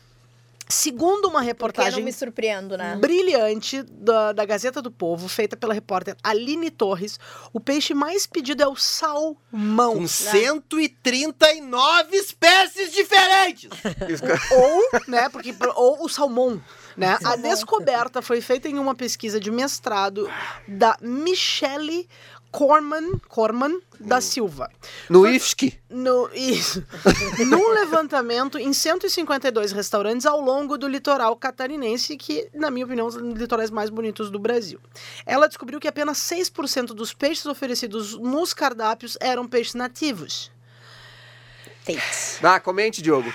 [0.70, 2.96] Segundo uma Porque eu não reportagem me surpreendo, né?
[2.96, 7.18] brilhante da, da Gazeta do Povo, feita pela repórter Aline Torres,
[7.52, 9.94] o peixe mais pedido é o salmão.
[9.94, 13.70] Com 139 espécies diferentes!
[14.10, 16.60] E ou, né, porque ou o salmão,
[16.96, 17.18] né?
[17.24, 20.28] A descoberta foi feita em uma pesquisa de mestrado
[20.66, 22.08] da Michelle
[22.50, 24.70] Corman, Corman da Silva.
[25.08, 25.78] No IFSC.
[25.88, 26.84] No, isso.
[27.46, 33.28] Num levantamento em 152 restaurantes ao longo do litoral catarinense, que, na minha opinião, são
[33.28, 34.80] os litorais mais bonitos do Brasil.
[35.24, 40.50] Ela descobriu que apenas 6% dos peixes oferecidos nos cardápios eram peixes nativos.
[41.84, 42.00] Tate.
[42.42, 43.32] Ah, comente, Diogo.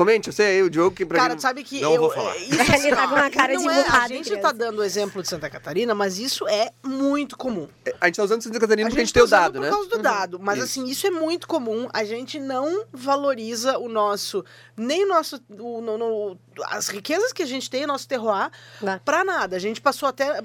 [0.00, 2.00] Comente, eu sei aí, o Diogo que pra Cara, tu sabe que Não eu.
[2.00, 2.34] vou falar.
[2.34, 4.50] é, Isso assim, Ele tá ó, com uma cara não de é, A gente tá
[4.50, 7.68] dando o exemplo de Santa Catarina, mas isso é muito comum.
[8.00, 9.68] A gente tá usando Santa Catarina porque a gente tá tem o dado, por né?
[9.68, 10.64] causa do dado, mas Isso.
[10.80, 11.86] assim, isso é muito comum.
[11.92, 14.42] A gente não valoriza o nosso,
[14.74, 19.02] nem o nosso, o, no- no- as riquezas que a gente tem, nosso terroir, Lá.
[19.04, 19.54] pra nada.
[19.56, 20.40] A gente passou até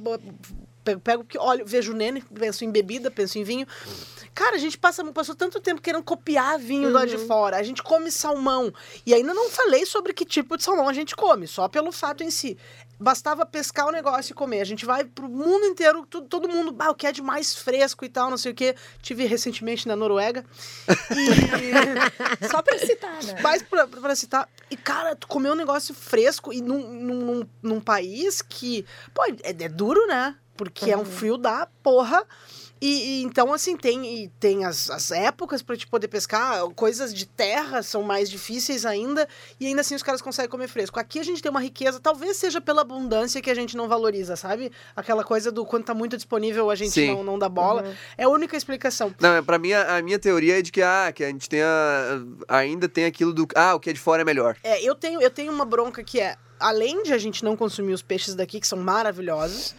[0.85, 3.67] pego, pego que olho, vejo o Nene, penso em bebida, penso em vinho.
[4.33, 7.05] Cara, a gente passa, passou tanto tempo querendo copiar vinho lá Uhum.
[7.07, 7.57] de fora.
[7.57, 8.71] A gente come salmão.
[9.05, 12.21] E ainda não falei sobre que tipo de salmão a gente come, só pelo fato
[12.23, 12.57] em si.
[12.97, 14.61] Bastava pescar o negócio e comer.
[14.61, 17.53] A gente vai pro mundo inteiro, tu- todo mundo, ah, o que é de mais
[17.53, 18.73] fresco e tal, não sei o quê.
[19.01, 20.45] Tive recentemente na Noruega.
[21.11, 22.47] E.
[22.49, 23.41] Só pra citar, né?
[23.41, 24.47] Mais pra, pra citar.
[24.71, 28.85] E, cara, tu comer um negócio fresco e num, num, num, num país que.
[29.13, 30.35] Pô, é, é duro, né?
[30.57, 32.23] Porque é um frio da porra.
[32.81, 37.13] E, e então, assim, tem, e tem as, as épocas pra te poder pescar, coisas
[37.13, 39.27] de terra são mais difíceis ainda,
[39.59, 40.99] e ainda assim os caras conseguem comer fresco.
[40.99, 44.35] Aqui a gente tem uma riqueza, talvez seja pela abundância que a gente não valoriza,
[44.35, 44.71] sabe?
[44.93, 47.07] Aquela coisa do quando tá muito disponível a gente Sim.
[47.13, 47.95] não, não dá bola.
[48.17, 49.13] É a única explicação.
[49.21, 51.61] Não, pra mim, a, a minha teoria é de que, ah, que a gente tem
[51.63, 53.47] a- ainda tem aquilo do.
[53.55, 54.57] Ah, o que é de fora é melhor.
[54.61, 57.93] É, eu tenho, eu tenho uma bronca que é, além de a gente não consumir
[57.93, 59.73] os peixes daqui, que são maravilhosos,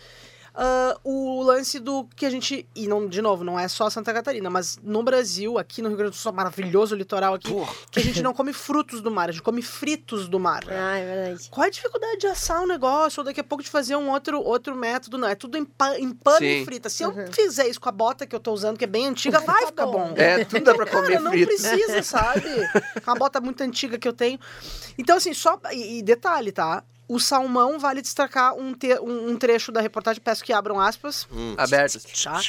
[0.59, 2.67] ah, o lance do que a gente.
[2.75, 5.99] E não, de novo, não é só Santa Catarina, mas no Brasil, aqui no Rio
[5.99, 7.53] Grande do Sul, maravilhoso litoral aqui,
[7.91, 10.65] que a gente não come frutos do mar, a gente come fritos do mar.
[10.69, 11.49] Ah, é verdade.
[11.51, 14.11] Qual é a dificuldade de assar um negócio, ou daqui a pouco de fazer um
[14.11, 15.19] outro, outro método?
[15.19, 16.65] Não, é tudo em, pa- em pano e Sim.
[16.65, 16.89] frita.
[16.89, 19.41] Se eu fizer isso com a bota que eu tô usando, que é bem antiga,
[19.41, 20.15] vai ficar bom.
[20.17, 21.49] É, tudo dá pra Cara, comer não frito.
[21.49, 22.49] precisa, sabe?
[23.07, 24.39] Uma bota muito antiga que eu tenho.
[24.97, 25.61] Então, assim, só.
[25.73, 26.83] E, e detalhe, tá?
[27.09, 31.29] O salmão vale destacar um, te- um, um trecho da reportagem, peço que abram aspas.
[31.57, 32.05] Abertas.
[32.23, 32.43] Tá?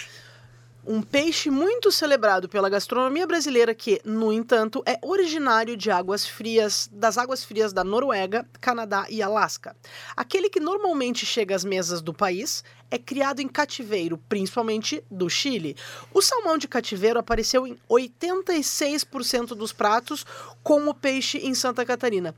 [0.90, 6.90] Um peixe muito celebrado pela gastronomia brasileira que, no entanto, é originário de águas frias,
[6.94, 9.76] das águas frias da Noruega, Canadá e Alasca.
[10.16, 15.76] Aquele que normalmente chega às mesas do país é criado em cativeiro, principalmente do Chile.
[16.14, 20.26] O salmão de cativeiro apareceu em 86% dos pratos
[20.64, 22.34] com o peixe em Santa Catarina.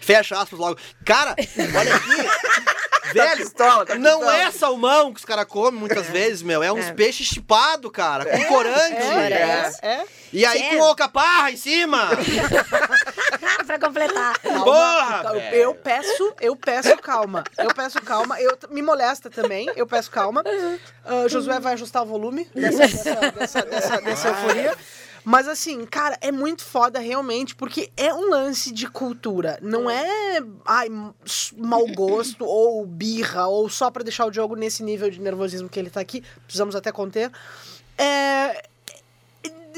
[0.00, 0.78] Fecha aspas logo.
[1.04, 1.34] Cara,
[1.78, 2.68] olha aqui.
[3.14, 4.36] Velho, pistola, tá não pistola.
[4.36, 6.62] é salmão que os caras comem muitas vezes, meu.
[6.62, 6.92] É uns É.
[6.92, 8.96] peixes chipados, cara, com corante.
[8.96, 10.04] É, é, é.
[10.32, 10.76] E aí É.
[10.76, 12.08] com alcaparra em cima.
[13.66, 14.38] pra completar.
[14.38, 15.56] Calma, Porra, velho.
[15.56, 17.44] eu peço, eu peço calma.
[17.56, 18.40] Eu peço calma.
[18.40, 19.70] Eu me molesta também.
[19.76, 20.42] Eu peço calma.
[21.04, 24.74] Ah, Josué vai ajustar o volume dessa, dessa, dessa, dessa, dessa euforia.
[25.24, 29.58] Mas assim, cara, é muito foda realmente, porque é um lance de cultura.
[29.60, 30.88] Não é ai,
[31.56, 35.78] mau gosto, ou birra, ou só pra deixar o Diogo nesse nível de nervosismo que
[35.78, 36.22] ele tá aqui.
[36.46, 37.30] Precisamos até conter.
[37.98, 38.62] É,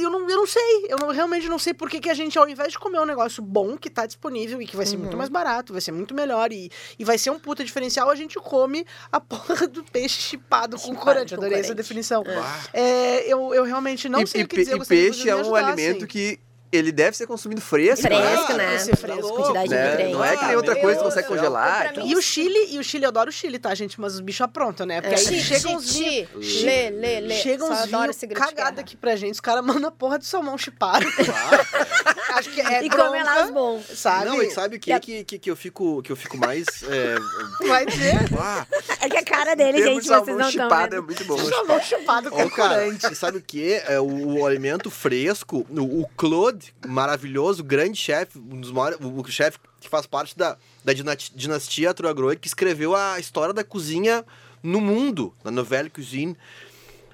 [0.02, 2.38] eu não, eu não sei, eu não, realmente não sei por que, que a gente,
[2.38, 5.16] ao invés de comer um negócio bom que tá disponível e que vai ser muito
[5.16, 8.38] mais barato, vai ser muito melhor e, e vai ser um puta diferencial, a gente
[8.38, 11.34] come a porra do peixe chipado com corante.
[11.34, 12.24] com Adorei essa definição.
[12.72, 14.76] É, eu, eu realmente não e, sei e o que dizer.
[14.76, 16.38] e peixe é um alimento que
[16.72, 18.02] ele deve ser consumido fresco.
[18.06, 18.58] Fresco, né?
[18.58, 18.66] né?
[18.68, 19.32] Vai ser fresco.
[19.34, 19.88] Quantidade de Né?
[19.90, 20.16] nutrientes.
[20.16, 21.90] Não é que nem outra Meu coisa que consegue congelar.
[21.90, 24.00] Então- E o Chile, e o Chile, eu adoro o Chile, tá, gente?
[24.00, 25.00] Mas os bichos aprontam, né?
[25.00, 26.46] Porque aí Chi, chegam os chi, vinhos.
[26.46, 26.64] chi.
[26.64, 27.34] Lê, lê, lê.
[27.36, 28.72] Chegam Só uns adoro vinhos de guerra.
[28.80, 29.34] aqui pra gente.
[29.34, 31.04] Os caras mandam a porra do salmão chipado.
[32.38, 33.98] Acho que é E come lá bronca, os bons.
[33.98, 34.26] Sabe?
[34.26, 37.14] Não, e sabe o que, que, que, que eu fico que eu fico mais é,
[37.66, 38.14] Vai dizer.
[38.38, 38.66] ah,
[39.00, 41.04] É que a cara dele, gente, de vocês não estão chipado é vendo.
[41.06, 41.38] muito bom.
[41.38, 42.80] Salmão chipado com Ô, cara,
[43.14, 43.72] sabe o que?
[43.86, 49.08] É o, o alimento fresco, o, o Claude, maravilhoso, grande chefe, um dos maiores, o,
[49.20, 50.92] o chefe que faz parte da, da
[51.34, 54.24] dinastia Atroagroe, que escreveu a história da cozinha
[54.62, 56.36] no mundo, na novela Cuisine.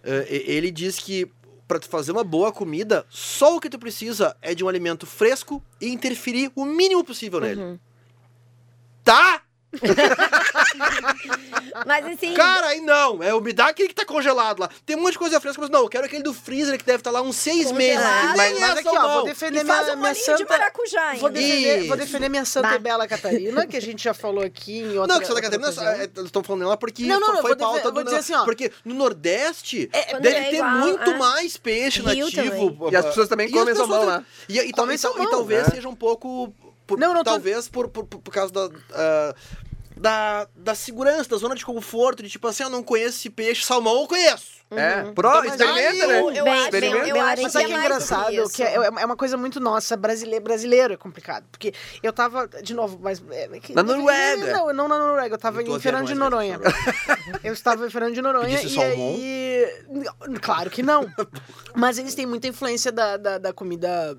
[0.04, 1.30] E- ele diz que
[1.66, 5.06] pra tu fazer uma boa comida, só o que tu precisa é de um alimento
[5.06, 7.60] fresco e interferir o mínimo possível nele.
[7.60, 7.78] Uhum.
[9.02, 9.42] Tá?
[11.86, 12.34] Mas assim.
[12.34, 13.22] Cara, aí não.
[13.22, 14.70] É, me dá aquele que tá congelado lá.
[14.84, 16.98] Tem um monte de coisa fresca, mas não, eu quero aquele do freezer que deve
[16.98, 17.96] estar lá uns seis meses.
[18.02, 18.26] Congelado.
[18.26, 20.24] Nem Mas, mas é aqui, ó, vou defender E minha, faz um minha molinho de
[20.24, 20.44] santa.
[20.58, 21.30] maracujá Vou ainda.
[21.40, 22.78] defender, vou defender minha Santa Bah.
[22.78, 26.02] Bela Catarina, que a gente já falou aqui em outra Não, que Santa Catarina, é,
[26.04, 28.04] eles estão falando ela porque Não, não, não, foi vou pauta dizer- vou do...
[28.04, 28.44] dizer assim, ó.
[28.44, 31.18] Porque no Nordeste quando deve é ter igual, muito é.
[31.18, 32.88] mais peixe Rio nativo.
[32.90, 34.24] E as pessoas também comem salmão também- lá.
[34.48, 35.02] E, e, e e talvez
[35.68, 35.74] né?
[35.74, 36.52] seja um pouco...
[36.86, 38.70] Por, Não, não tô- talvez por, por, por causa da...
[38.94, 39.34] ah,
[39.98, 43.64] da, da segurança, da zona de conforto, de tipo assim, eu não conheço esse peixe,
[43.64, 44.56] salmão eu conheço.
[44.68, 45.14] É, Uhum.
[45.14, 46.20] pro, Então, experimenta, aí né?
[46.20, 47.06] Eu, eu Bem, acho, experimenta.
[47.08, 48.50] eu acho Mas que sabe é que é engraçado?
[48.50, 51.46] Que é, é uma coisa muito nossa, brasileiro, brasileiro é complicado.
[51.52, 51.72] Porque
[52.02, 53.22] eu tava, de novo, mas.
[53.30, 54.52] é que- Na Noruega.
[54.52, 56.58] Não, não na Noruega, eu tava Eu em Fernando de Noronha.
[57.44, 59.84] Eu estava em Fernando de Noronha e aí.
[60.42, 61.06] Claro que não.
[61.74, 64.18] Mas eles têm muita influência da, da, da comida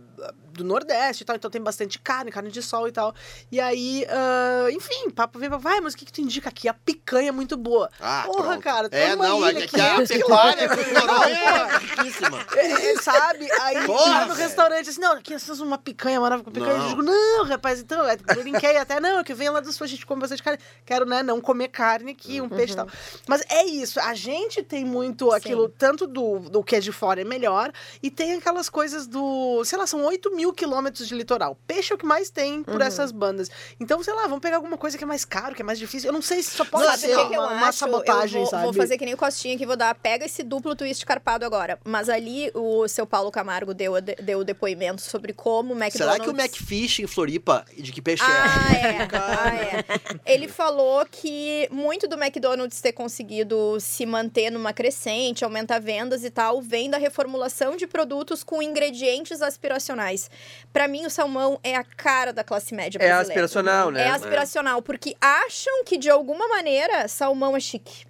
[0.57, 3.13] do Nordeste e tal, então tem bastante carne, carne de sol e tal.
[3.51, 6.67] E aí, ah, enfim, papo vem, vai, mas o que, que tu indica aqui?
[6.67, 7.89] A picanha é muito boa.
[7.99, 8.61] Ah, Porra, pronto.
[8.63, 10.99] cara, É, tá numa não, é ilha, que aqui a 500 pecuária quilômetros.
[10.99, 12.45] com Noronha é riquíssima.
[12.55, 13.51] É, é, sabe?
[13.61, 16.51] Aí Porra, lá no restaurante, assim, não, aqui temos uma picanha maravilhosa.
[16.51, 16.77] Picanha.
[16.77, 16.83] Não.
[16.83, 19.85] Eu digo, não, rapaz, então, é, eu brinquei até, não, que vem lá do sul,
[19.85, 20.59] a gente come bastante carne.
[20.85, 22.87] Quero, né, não comer carne aqui, um peixe e tal.
[23.27, 27.21] Mas é isso, a gente tem muito aquilo, tanto do, do que é de fora
[27.21, 31.57] é melhor, e tem aquelas coisas do, sei lá, são 8 mil quilômetros de litoral.
[31.67, 33.49] Peixe é o que mais tem por essas bandas.
[33.79, 36.09] Então, sei lá, vamos pegar alguma coisa que é mais caro, que é mais difícil.
[36.09, 37.79] Eu não sei se só pode Não, ser que, que eu uma, uma acho?
[37.79, 38.63] sabotagem, eu vou, sabe?
[38.63, 39.93] vou fazer que nem o Costinha aqui, vou dar.
[39.95, 41.79] Pega esse duplo twist carpado agora.
[41.83, 45.97] Mas ali o seu Paulo Camargo deu, deu o depoimento sobre como o McDonald's...
[45.97, 48.87] Será que o McFish em Floripa, de que peixe Ah, é?
[48.87, 49.07] é.
[49.13, 49.85] Ah, é.
[50.33, 56.29] Ele falou que muito do McDonald's ter conseguido se manter numa crescente, aumentar vendas e
[56.29, 60.29] tal, vem da reformulação de produtos com ingredientes aspiracionais.
[60.73, 63.21] Pra mim, o salmão é a cara da classe média É brasileira.
[63.45, 64.03] aspiracional, né?
[64.03, 68.05] É aspiracional, porque acham que de alguma maneira salmão é chique.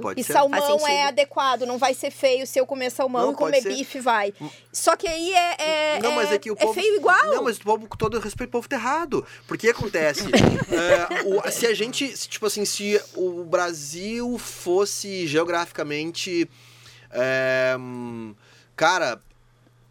[0.00, 0.32] Pode E ser.
[0.32, 4.00] salmão é adequado, não vai ser feio se eu comer salmão Não, e comer bife,
[4.00, 4.32] vai.
[4.72, 6.72] Só que aí é, é, Não, mas é que o povo.
[6.72, 7.26] feio igual.
[7.26, 9.26] Não, mas o povo, com todo respeito, o povo tá errado.
[9.46, 10.22] Porque acontece.
[10.72, 12.16] é, o- se a gente.
[12.16, 16.48] se, Tipo assim, se o Brasil fosse geograficamente.
[17.10, 18.34] é, hum,
[18.74, 19.20] cara.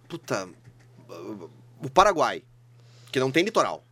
[0.09, 0.49] Puta.
[1.81, 2.43] O Paraguai.
[3.11, 3.83] Que não tem litoral.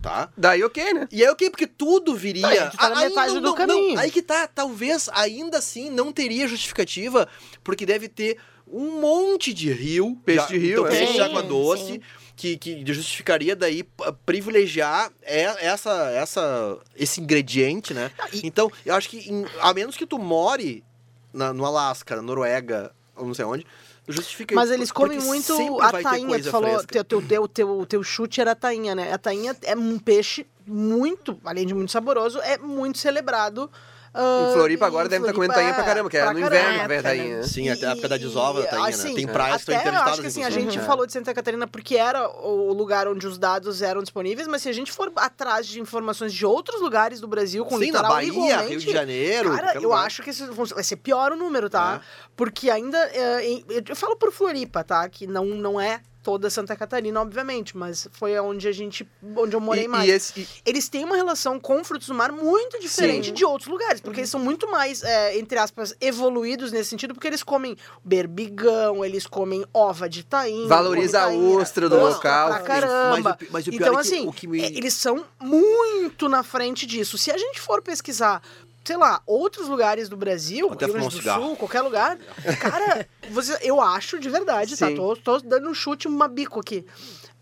[0.00, 0.28] Tá?
[0.36, 1.08] Daí ok, né?
[1.10, 1.50] E aí o que?
[1.50, 2.46] Porque tudo viria.
[2.46, 3.94] Aí a gente tá na Aí metade não- do não- caminho.
[3.96, 7.26] não, aí que tá, talvez ainda assim não teria justificativa,
[7.64, 10.16] porque deve ter um monte de rio.
[10.24, 10.90] Peixe já- de rio, então, é.
[10.90, 11.84] peixe de Sim, água doce.
[11.94, 12.00] sim.
[12.36, 13.82] Que, que justificaria daí
[14.26, 18.10] privilegiar é- essa, essa, esse ingrediente, né?
[18.44, 20.84] Então, eu acho que, em- a menos que tu more
[21.32, 23.66] na- no Alasca, na Noruega, ou não sei onde,
[24.08, 26.42] justifica Mas eles comem muito a tainha.
[26.42, 26.86] Tu falou, fresca.
[26.86, 29.12] teu, teu, teu, teu, teu chute era a tainha, né?
[29.12, 33.70] A tainha é um peixe muito, além de muito saboroso, é muito celebrado.
[34.16, 36.38] Ah, Em Floripa em agora deve estar Floripa, comendo tainha pra caramba, que é no
[36.38, 37.36] inverno que vem a época, tainha.
[37.38, 37.42] né?
[37.42, 39.14] Sim, até a época da desova da tainha, assim, né?
[39.14, 40.82] Tem praias que estão interditadas, acho que assim, a gente É.
[40.82, 44.68] falou de Santa Catarina porque era o lugar onde os dados eram disponíveis, mas se
[44.68, 48.12] a gente for atrás de informações de outros lugares do Brasil com Sim, na litoral
[48.12, 49.50] Bahia, igualmente, Rio de Janeiro.
[49.54, 50.06] Cara, eu lugar.
[50.06, 52.00] acho que esse vai ser pior o número, tá?
[52.02, 52.26] É.
[52.34, 52.98] Porque ainda.
[52.98, 55.08] é, em- eu falo por Floripa, tá?
[55.08, 59.08] Que não, não é toda Santa Catarina, obviamente, mas foi onde a gente.
[59.36, 60.08] onde eu morei E, mais.
[60.08, 63.32] e esse, e- Eles têm uma relação com frutos do mar muito diferente Sim.
[63.32, 67.28] de outros lugares, porque eles são muito mais, é, entre aspas, evoluídos nesse sentido, porque
[67.28, 70.66] eles comem berbigão, eles comem ova de tainha.
[70.66, 72.48] Valoriza a ostra do local.
[72.48, 73.38] Pra caramba.
[73.40, 76.42] Mas mas pior então, é que assim, o que me- é, eles são muito na
[76.42, 77.16] frente disso.
[77.16, 78.42] Se a gente for pesquisar
[78.86, 81.42] sei lá, outros lugares do Brasil, Até Rio Grande do cigarro.
[81.48, 82.16] Sul, qualquer lugar,
[82.60, 84.86] cara, você, eu acho de verdade, tá?
[84.88, 84.94] Sim.
[84.94, 86.86] Tô, tô dando um chute, uma bico aqui.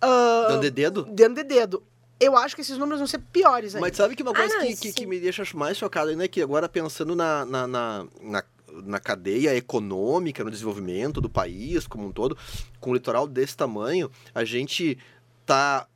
[0.00, 1.04] Ah, Dando de dedo?
[1.04, 1.82] dentro de dedo.
[2.20, 3.86] Eu acho que esses números vão ser piores ainda.
[3.86, 6.28] Mas sabe que uma coisa Ah, que, que, que me deixa mais chocado ainda é
[6.28, 8.44] que agora pensando na, na, na, na,
[8.84, 12.36] na cadeia econômica, no desenvolvimento do país como um todo,
[12.80, 14.96] com um litoral desse tamanho, a gente
[15.44, 15.86] tá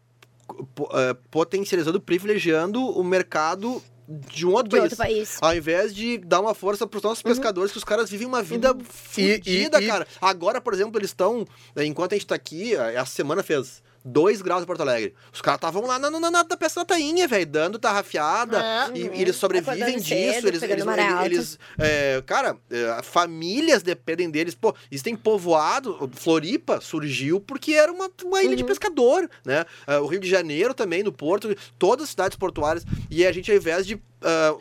[0.74, 4.82] po- eh, potencializando, privilegiando o mercado de um outro De país.
[4.84, 5.38] outro país.
[5.40, 8.74] Ao invés de dar uma força pros nossos pescadores, que os caras vivem uma vida
[8.88, 10.06] fodida, e- e- cara.
[10.20, 11.46] Agora, por exemplo, eles estão.
[11.76, 15.14] Enquanto a gente tá aqui, essa semana fez 2 graus em Porto Alegre.
[15.32, 18.58] Os caras estavam lá na, na, na, na peça da tainha, velho, dando tarrafiada.
[18.62, 18.98] É.
[18.98, 19.14] E, Uhum.
[19.14, 20.08] e eles sobrevivem disso.
[20.08, 21.24] cedo, eles, eles, alta.
[21.26, 24.54] eles, é, cara, é, famílias dependem deles.
[24.54, 26.10] Pô, existem povoado.
[26.14, 28.68] Floripa surgiu porque era uma, uma ilha de Uhum.
[28.68, 29.64] pescador, né?
[29.86, 32.84] É, o Rio de Janeiro também, no Porto, todas as cidades portuárias.
[33.10, 34.54] E a gente, ao invés de ah,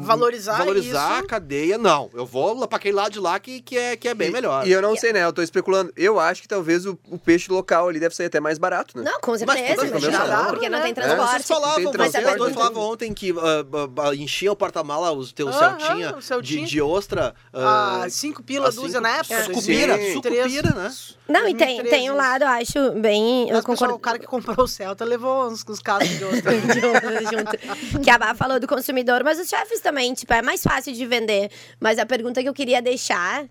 [0.00, 1.24] Valorizar valorizar isso.
[1.24, 2.10] a cadeia, não.
[2.14, 4.32] Eu vou lá pra aquele lado de lá que, que, é, que é bem E-
[4.32, 4.66] melhor.
[4.66, 5.24] E eu não sei, né?
[5.24, 5.92] Eu tô especulando.
[5.96, 9.04] Eu acho que talvez o, o peixe local ali deve sair até mais barato, né?
[9.10, 9.86] Não, com Mas certeza.
[9.86, 10.84] imagina, convencional, porque não né?
[10.84, 11.30] tem transporte.
[11.32, 15.26] Vocês falavam, tem vocês transporte, dois tem falavam ontem que ah, enchiam o porta-mala, o
[15.32, 16.64] teu Aham, Celtinha o Celtinha.
[16.64, 17.34] de, de ostra.
[17.52, 19.44] Ah, ah, cinco pila, a dúzia na época.
[19.44, 20.12] Sucupira, Sim.
[20.14, 20.92] sucupira, né?
[21.28, 23.48] Não, e tem, 2013 tem um lado, eu acho, bem.
[23.48, 23.94] Eu Mas, pessoal, concordo.
[23.94, 28.00] o cara que comprou o Celta levou uns, uns casos de junto.
[28.02, 31.06] Que a Bá falou do consumidor, mas os chefes também, tipo, é mais fácil de
[31.06, 31.50] vender.
[31.80, 33.44] Mas a pergunta que eu queria deixar,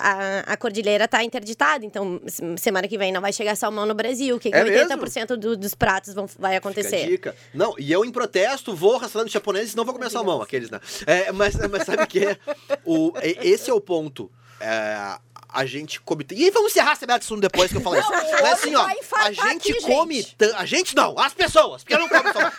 [0.00, 3.94] a, a cordilheira tá interditada, então se- semana que vem não vai chegar salmão no
[3.94, 4.36] Brasil.
[4.36, 7.06] O que, que É 80% do- dos pratos vão, vai Fica a acontecer?
[7.06, 7.36] dica.
[7.52, 10.80] Não, e eu em protesto vou restaurante japonês e não vou comer salmão, aqueles, né?
[11.06, 12.36] É, mas, mas sabe o que?
[12.84, 14.30] O, e- esse é o ponto.
[14.60, 16.26] É, a gente come.
[16.32, 18.10] E vamos encerrar esse assunto depois que eu falei isso.
[18.10, 18.86] Não, Mas assim, ó,
[19.18, 20.14] a gente aqui, come.
[20.22, 20.36] gente.
[20.56, 22.52] A gente não, as pessoas, porque eu não como salmão.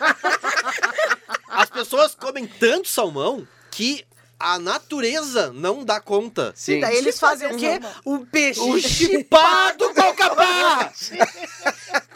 [1.76, 4.02] As pessoas comem tanto salmão que
[4.40, 6.54] a natureza não dá conta.
[6.56, 6.80] Sim.
[6.80, 7.78] Daí eles fazem o quê?
[8.02, 8.60] O peixe.
[8.60, 10.90] O chipado com alcaparra!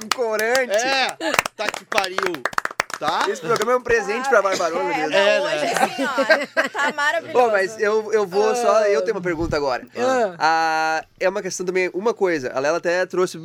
[0.00, 0.72] Com corante.
[0.72, 1.14] É,
[1.54, 2.16] tá que pariu.
[3.00, 3.24] Tá?
[3.30, 5.10] Esse programa é um presente pra Barbarola É, mesmo.
[5.10, 5.72] não, É, hoje né?
[5.80, 7.32] assim, ó, tá maravilhoso.
[7.38, 8.82] Pô, mas eu, eu vou só.
[8.84, 9.86] Eu tenho uma pergunta agora.
[9.96, 10.34] Ah.
[10.38, 11.90] Ah, é uma questão também.
[11.94, 13.38] Uma coisa, a Lela até trouxe.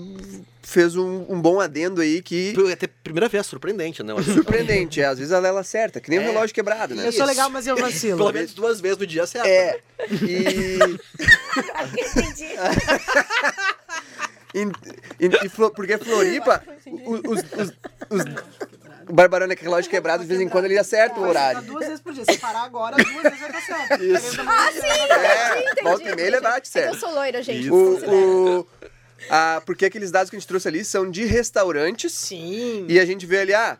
[0.62, 2.54] Fez um, um bom adendo aí que.
[2.74, 4.13] Até primeira vez, surpreendente, né?
[4.24, 5.06] Surpreendente, é.
[5.06, 6.26] Às vezes a Lela acerta, que nem um É.
[6.26, 7.08] relógio quebrado, né?
[7.08, 8.18] Eu sou legal, mas eu vacilo.
[8.18, 9.48] Pelo menos duas vezes no dia acerta.
[9.48, 9.80] É.
[10.22, 10.80] E.
[11.98, 12.56] Entendi.
[15.46, 16.62] em Flo- porque Floripa,
[17.06, 17.74] os, os,
[18.10, 18.26] os-
[19.10, 21.62] o Barbarana é que relógio quebrado, de vez em quando ele acerta o horário.
[21.62, 22.24] duas vezes por dia.
[22.26, 24.04] Se parar agora, duas vezes vai estar certo.
[24.04, 24.41] Isso.
[24.41, 24.80] Ah, sim,
[25.13, 26.94] É, entendi, volta e meia ele bate É certo.
[26.94, 27.70] eu sou loira, gente.
[27.70, 28.68] O, o,
[29.30, 32.12] ah, porque aqueles dados que a gente trouxe ali são de restaurantes.
[32.13, 32.86] Sim.
[32.89, 33.78] E a gente vê ali, ah,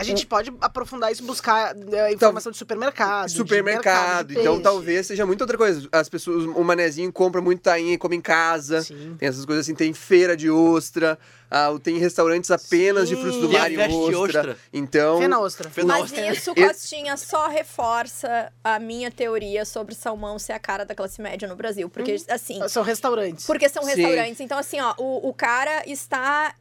[0.00, 3.28] A gente pode aprofundar isso, buscar é, informação de supermercado.
[3.28, 3.84] de supermercado.
[3.84, 4.62] mercado de então peixe.
[4.62, 5.88] talvez seja muita outra coisa.
[5.92, 8.82] As pessoas, o manezinho compra muito tainha e come em casa.
[8.82, 9.16] Sim.
[9.18, 11.18] Tem essas coisas assim, tem feira de ostra,
[11.50, 13.22] ah, tem restaurantes apenas de Sim.
[13.22, 14.40] frutos do mar e de ostra.
[14.40, 14.56] ostra.
[14.72, 15.70] Então, Fena ostra.
[15.84, 20.94] Mas isso, Esse- Costinha, só reforça a minha teoria sobre salmão ser a cara da
[20.94, 21.88] classe média no Brasil.
[21.90, 23.46] Porque, assim, São restaurantes.
[23.46, 23.90] porque são Sim.
[23.94, 24.40] restaurantes.
[24.40, 26.54] Então, assim, ó, o, o cara está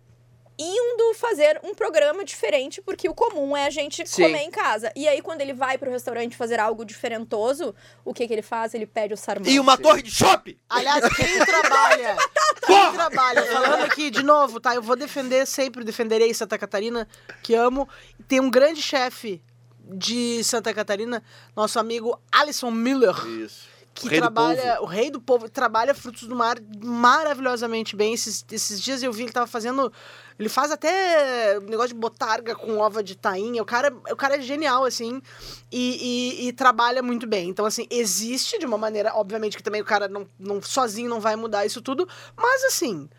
[0.60, 4.24] indo fazer um programa diferente, porque o comum é a gente Sim.
[4.24, 4.92] comer em casa.
[4.96, 8.74] E aí, quando ele vai pro restaurante fazer algo diferentoso, o que que ele faz?
[8.74, 9.50] Ele pede o sarmão.
[9.50, 10.60] E uma torre de chopp!
[10.70, 12.18] Aliás, quem trabalha,
[12.66, 14.76] quem trabalha, falando aqui de novo, tá?
[14.76, 17.08] Eu vou defender, sempre defenderei Santa Catarina,
[17.42, 17.88] que amo.
[18.28, 19.42] Tem um grande chefe
[19.90, 21.24] de Santa Catarina,
[21.56, 23.68] nosso amigo Alisson Miller, Isso.
[23.94, 28.14] que do trabalha, o rei do povo, trabalha frutos do mar maravilhosamente bem.
[28.14, 29.92] Esses, esses dias eu vi ele tava fazendo,
[30.40, 33.62] ele faz até negócio de botarga com ova de tainha.
[33.62, 35.22] O cara, o cara é genial assim
[35.70, 37.50] e, e- e trabalha muito bem.
[37.50, 41.20] Então assim existe de uma maneira, obviamente que também o cara não, não sozinho não
[41.20, 43.10] vai mudar isso tudo, mas assim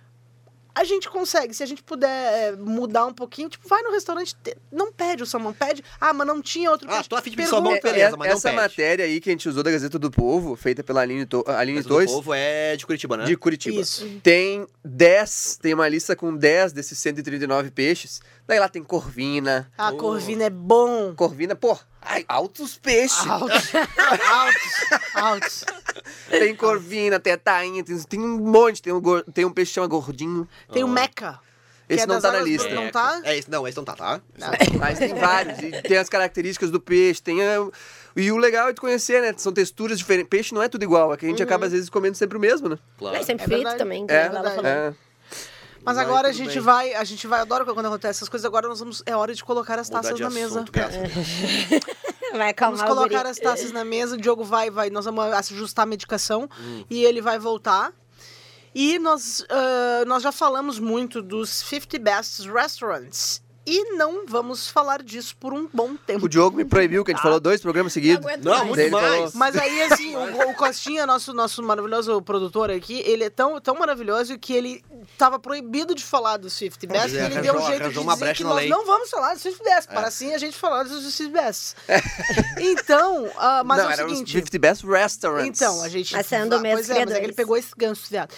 [0.74, 4.34] a gente consegue, se a gente puder é, mudar um pouquinho, tipo, vai no restaurante,
[4.42, 7.08] te- não pede o salmão, pede, ah, mas não tinha outro Ah, peixe.
[7.08, 7.70] tô a fim de pedir Pergunta.
[7.70, 8.60] salmão, beleza, mas não essa pede.
[8.62, 11.78] matéria aí que a gente usou da Gazeta do Povo, feita pela Aline, to Aline
[11.78, 13.24] Mas o do Tois, povo é de Curitiba, né?
[13.24, 13.80] de Curitiba.
[13.80, 14.08] Isso.
[14.22, 18.20] Tem 10, tem uma lista com 10 desses 139 peixes.
[18.46, 19.70] Daí lá tem corvina.
[19.78, 19.96] A Oh.
[19.96, 21.14] corvina é bom.
[21.14, 23.26] Corvina, pô, ai, altos peixes.
[23.26, 23.70] Altos,
[24.28, 24.84] altos,
[25.14, 25.64] altos.
[26.28, 28.82] Tem corvina, tem a tainha, tem, tem um monte.
[28.82, 29.00] Tem um,
[29.32, 30.48] tem um peixe que chama gordinho.
[30.72, 31.40] Tem o Meca.
[31.88, 32.68] que Esse é não tá na lista.
[32.68, 33.20] do- Não tá?
[33.24, 34.20] É, esse, não, esse não tá, tá?
[34.78, 35.58] Mas tem vários.
[35.82, 37.20] Tem as características do peixe.
[37.22, 37.68] Tem a-
[38.16, 39.34] E o legal é de conhecer, né?
[39.36, 40.28] São texturas diferentes.
[40.30, 41.12] Peixe não é tudo igual.
[41.12, 42.78] É que a gente acaba, às vezes, comendo sempre o mesmo, né?
[42.98, 43.16] Claro.
[43.16, 43.78] É sempre É frito verdade.
[43.78, 44.30] também, que É.
[44.64, 44.94] É.
[45.84, 46.60] Mas Vai, agora a gente bem.
[46.60, 48.44] vai, a gente vai, adoro quando acontece essas coisas.
[48.44, 50.60] Agora nós vamos, é hora de colocar as Mudar taças de na mesa.
[50.60, 50.72] assunto.
[52.32, 55.24] Vai Vamos acalmar o colocar as taças na mesa, o Diogo vai, vai, nós vamos
[55.24, 56.48] ajustar a medicação
[56.88, 57.92] e ele vai voltar.
[58.72, 63.42] E nós, ah, nós já falamos muito dos 50 Best Restaurants.
[63.66, 66.24] E não vamos falar disso por um bom tempo.
[66.24, 68.26] O Diogo me proibiu, que a gente falou dois programas Não seguidos.
[68.42, 68.68] Não, mais.
[68.68, 69.04] muito mais.
[69.14, 73.60] falou- Mas aí, assim, o, o Costinha, nosso, nosso maravilhoso produtor aqui, ele é tão,
[73.60, 74.82] tão maravilhoso que ele
[75.18, 77.98] tava proibido de falar dos 50 Best Pois e é, ele deu um jeito de
[77.98, 78.68] dizer brecha que nós lei.
[78.68, 81.74] não vamos falar dos 50 Best, para assim a gente falar dos 50 Best.
[82.58, 84.32] Então, ah, mas não, é o seguinte...
[84.32, 85.48] 50 Best Restaurants.
[85.60, 86.12] Então, a gente.
[86.12, 88.32] Mas sendo Ah, mesmo Pois é, mas é que ele pegou esse ganso, viado.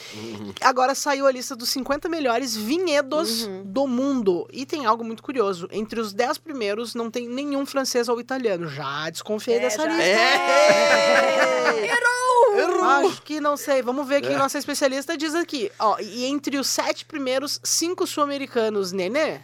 [0.61, 4.49] Agora saiu a lista dos 50 melhores vinhedos do mundo.
[4.53, 5.69] E tem algo muito curioso.
[5.73, 8.69] Entre os 10 primeiros, não tem nenhum francês ou italiano.
[8.69, 9.89] Já desconfiei É, dessa já.
[9.89, 10.03] lista.
[10.03, 11.87] É.
[13.09, 13.83] Acho que não sei.
[13.83, 15.71] Vamos ver quem nossa especialista diz aqui.
[15.79, 19.41] Ó, e entre os sete primeiros, cinco sul-americanos, Nenê.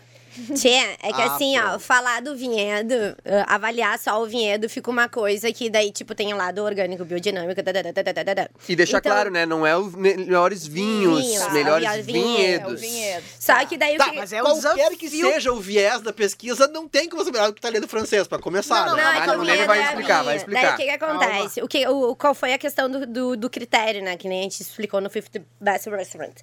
[0.55, 0.69] Tchê,
[1.03, 1.81] é que Ah, assim, ó, pronto.
[1.81, 6.33] falar do vinhedo, eh, avaliar só o vinhedo, fica uma coisa que daí, tipo, tem
[6.33, 8.51] o lado orgânico, biodinâmico, dadadadadadada.
[8.69, 9.45] E deixar Então- claro, né?
[9.47, 12.71] Não é os melhores vinhos, Vinhos, melhores vinhedos.
[12.71, 13.25] É o vinhedo.
[13.39, 14.17] Só que daí Tá, que...
[14.17, 17.61] mas é Qualquer que seja o viés da pesquisa, não tem como saber o que
[17.61, 19.03] tá lendo francês, pra começar, Não, né?
[19.03, 20.63] Não, é Mas que o o Lene vinhedo vai é a explicar, vai explicar.
[20.63, 21.63] Daí o que que acontece?
[21.63, 24.17] O que, o, qual foi a questão do, do, do critério, né?
[24.17, 26.35] Que nem a gente explicou no Fifth Best Restaurant.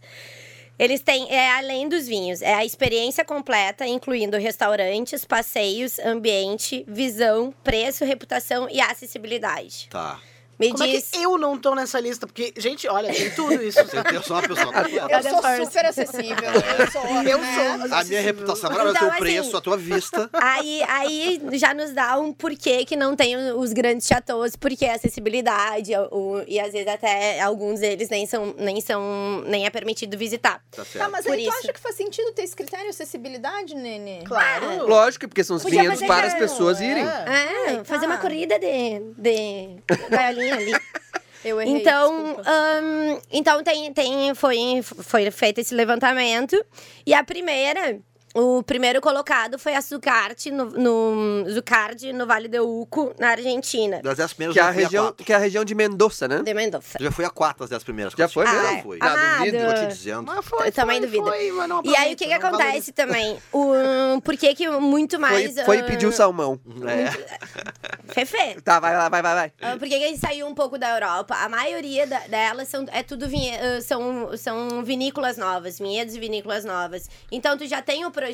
[0.78, 7.53] Eles têm, é além dos vinhos, é a experiência completa, incluindo restaurantes, passeios, ambiente, visão,
[7.63, 9.88] preço, reputação e acessibilidade.
[9.89, 10.19] Tá.
[10.59, 11.09] Me Como é diz.
[11.09, 12.25] que eu não tô nessa lista?
[12.25, 13.79] Porque, gente, olha, tem tudo isso.
[13.79, 15.07] Eu sou uma pessoa completa.
[15.11, 16.49] Eu sou super acessível.
[16.79, 17.87] Eu sou, Eu né?
[17.87, 17.97] sou.
[17.97, 20.29] A minha reputação, agora o Então, teu assim, preço, a tua vista.
[20.33, 24.93] Aí, aí já nos dá um porquê que não tem os grandes chateaus, porque é
[24.93, 30.17] acessibilidade, o, e às vezes até alguns deles nem são, nem são, nem é permitido
[30.17, 30.61] visitar.
[30.71, 31.11] Tá Tá, certo.
[31.11, 31.57] mas Por aí tu isso.
[31.59, 34.23] acha que faz sentido ter esse critério de acessibilidade, Nene?
[34.25, 34.87] Claro.
[34.87, 37.03] Lógico, porque são os Podia vinhedos para as pessoas irem.
[37.05, 37.73] É.
[37.75, 39.77] É, fazer uma corrida de, de
[40.09, 40.71] gaiolinha ali.
[41.43, 46.59] Eu errei, Então, ahn, então tem, tem, foi, foi feito esse levantamento.
[47.05, 47.99] E a primeira,
[48.36, 54.01] o primeiro colocado foi a Zucarte, no, no, Zucardi, no Vale do Uco, na Argentina.
[54.03, 56.41] Das dez primeiras, Que é, a já região, que é a região de Mendoza, né?
[56.43, 56.97] De Mendoza.
[56.99, 58.13] Eu já fui a quatro das dez primeiras.
[58.17, 58.83] Já foi Não, mesmo?
[58.83, 58.97] fui.
[59.01, 59.45] Ah, Amado.
[59.45, 59.57] duvido.
[59.65, 60.23] Tô te dizendo.
[60.23, 61.25] Mas foi, Eu também foi, duvido.
[61.25, 63.38] foi, mas não E aí, o que que acontece também?
[63.53, 65.61] O, por que que muito Foi, mais...
[65.61, 66.59] foi ah, pedir o salmão.
[66.86, 68.13] É.
[68.13, 68.61] Fefe.
[68.61, 69.51] Tá, vai lá, vai, vai, vai.
[69.61, 71.36] Ah, Por que, que a gente saiu um pouco da Europa?
[71.36, 76.19] A maioria da- delas são, é tudo vinhe- ah, são, são vinícolas novas, vinhedos e
[76.19, 77.09] vinícolas novas.
[77.31, 78.24] Então, tu já tem o projeto.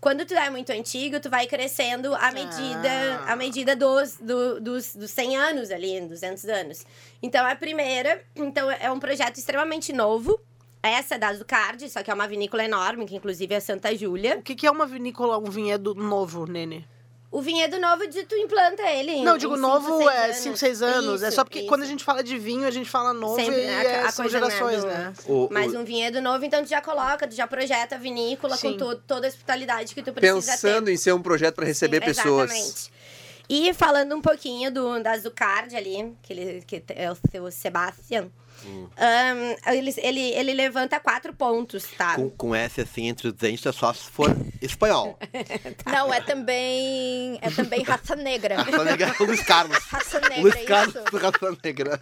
[0.00, 2.88] Quando tu é muito antigo, tu vai crescendo à medida,
[3.26, 3.32] Ah.
[3.32, 6.86] à medida dos, do- dos, dos 100 anos ali, 200 anos.
[7.20, 10.40] Então, a primeira então é um projeto extremamente novo.
[10.80, 14.36] Essa é da Zucard, só que é uma vinícola enorme, que inclusive é Santa Júlia.
[14.38, 16.86] O que, que é uma vinícola, um vinhedo novo, Nene?
[17.30, 19.22] O vinhedo novo, de, tu implanta ele.
[19.22, 20.36] Não, em digo cinco, novo é anos.
[20.38, 21.22] 5, 6 anos.
[21.22, 21.68] é Isso, só porque isso.
[21.68, 24.10] quando a gente fala de vinho, a gente fala novo Sempre, e né, é, a
[24.10, 25.12] são né, gerações, né?
[25.26, 28.56] O- Mas o- um vinhedo novo, então tu já coloca, tu já projeta a vinícola
[28.56, 28.72] Sim.
[28.72, 30.92] com to- toda a hospitalidade que tu precisa Pensando ter.
[30.92, 32.50] em ser um projeto para receber Sim, pessoas.
[32.50, 32.92] Exatamente.
[33.50, 38.30] E falando um pouquinho do, da Zucard ali, que, ele, que é o seu Sebastian,
[38.68, 38.86] Hum.
[38.98, 42.16] ahn, ele, ele, ele levanta quatro pontos, tá?
[42.16, 45.18] Com, com S assim entre os dentes é só se for espanhol.
[45.86, 47.38] Não, é também.
[47.40, 48.56] É também raça negra.
[48.84, 49.78] Negar o Luiz Carlos.
[49.78, 51.16] Raça negra, Luiz é Carlos isso.
[51.16, 52.00] Raça Negra.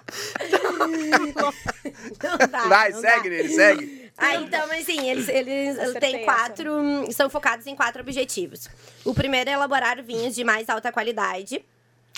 [2.22, 3.36] Não dá, Vai, não segue dá.
[3.36, 4.10] nele, segue.
[4.18, 6.24] Ah, então, assim, eles, eles têm essa.
[6.24, 6.72] quatro.
[7.12, 8.68] São focados em quatro objetivos.
[9.04, 11.62] O primeiro é elaborar vinhos de mais alta qualidade,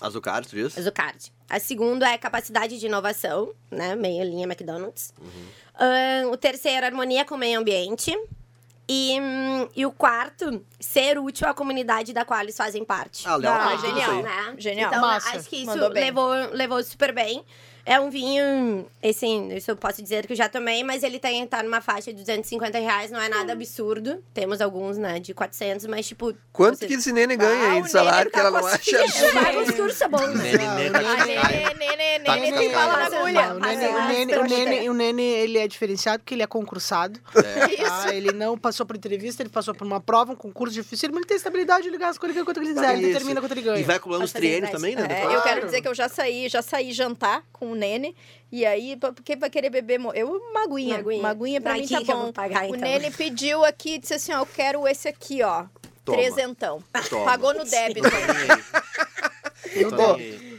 [0.01, 0.74] Azucar, tu diz?
[0.74, 1.32] Zucard.
[1.51, 3.96] A segunda é capacidade de inovação, né?
[3.96, 5.12] Meio linha McDonald's.
[5.78, 8.16] Ahn, o terceiro, harmonia com o meio ambiente.
[8.90, 9.18] E,
[9.76, 13.28] e o quarto, ser útil à comunidade da qual eles fazem parte.
[13.28, 14.22] Ah, Léo, Ah, genial.
[14.22, 14.55] né?
[14.57, 14.88] Genial.
[14.90, 15.36] Então, Massa.
[15.36, 16.05] acho que isso Mandou bem.
[16.05, 17.44] levou, levou super bem.
[17.89, 21.47] É um vinho, assim, isso eu posso dizer que eu já tomei, mas ele tem,
[21.47, 24.22] tá numa faixa de 250 reais, não é nada absurdo.
[24.34, 26.34] Temos alguns, né, de 400, mas tipo...
[26.53, 28.66] Quanto você- que esse nene ganha Ah, aí de salário que ela tá não com
[28.66, 29.32] as acha absurdo?
[29.43, 30.34] pago uns cursos bons.
[30.34, 30.99] Nene, nene, tá
[32.24, 33.55] Tá tem bala na agulha.
[33.55, 33.57] Não,
[34.91, 37.18] o Nene, é ele é diferenciado porque ele é concursado.
[37.36, 37.89] É.
[37.89, 41.18] Ah, ele não passou por entrevista, ele passou por uma prova, um concurso difícil, mas
[41.18, 43.80] ele tem estabilidade, ele gasta quando ele, quanto ele quiser, ele determina quanto ele ganha.
[43.80, 45.07] E vai acumulando os triênios também, né?
[45.09, 48.14] É, eu quero dizer que eu já saí, já saí jantar com o Nene.
[48.53, 49.99] E aí, porque vai querer beber.
[50.14, 50.97] Eu, uma aguinha.
[50.97, 51.18] Uma aguinha.
[51.20, 52.33] Uma aguinha pra mim aqui tá bom.
[52.33, 52.81] pagar, O então.
[52.81, 55.64] Nene pediu aqui, disse assim: ó, eu quero esse aqui, ó.
[56.05, 56.18] Toma.
[56.18, 56.83] Trezentão.
[57.09, 57.24] Toma.
[57.24, 58.09] Pagou no débito.
[59.72, 60.59] Eu tô aí.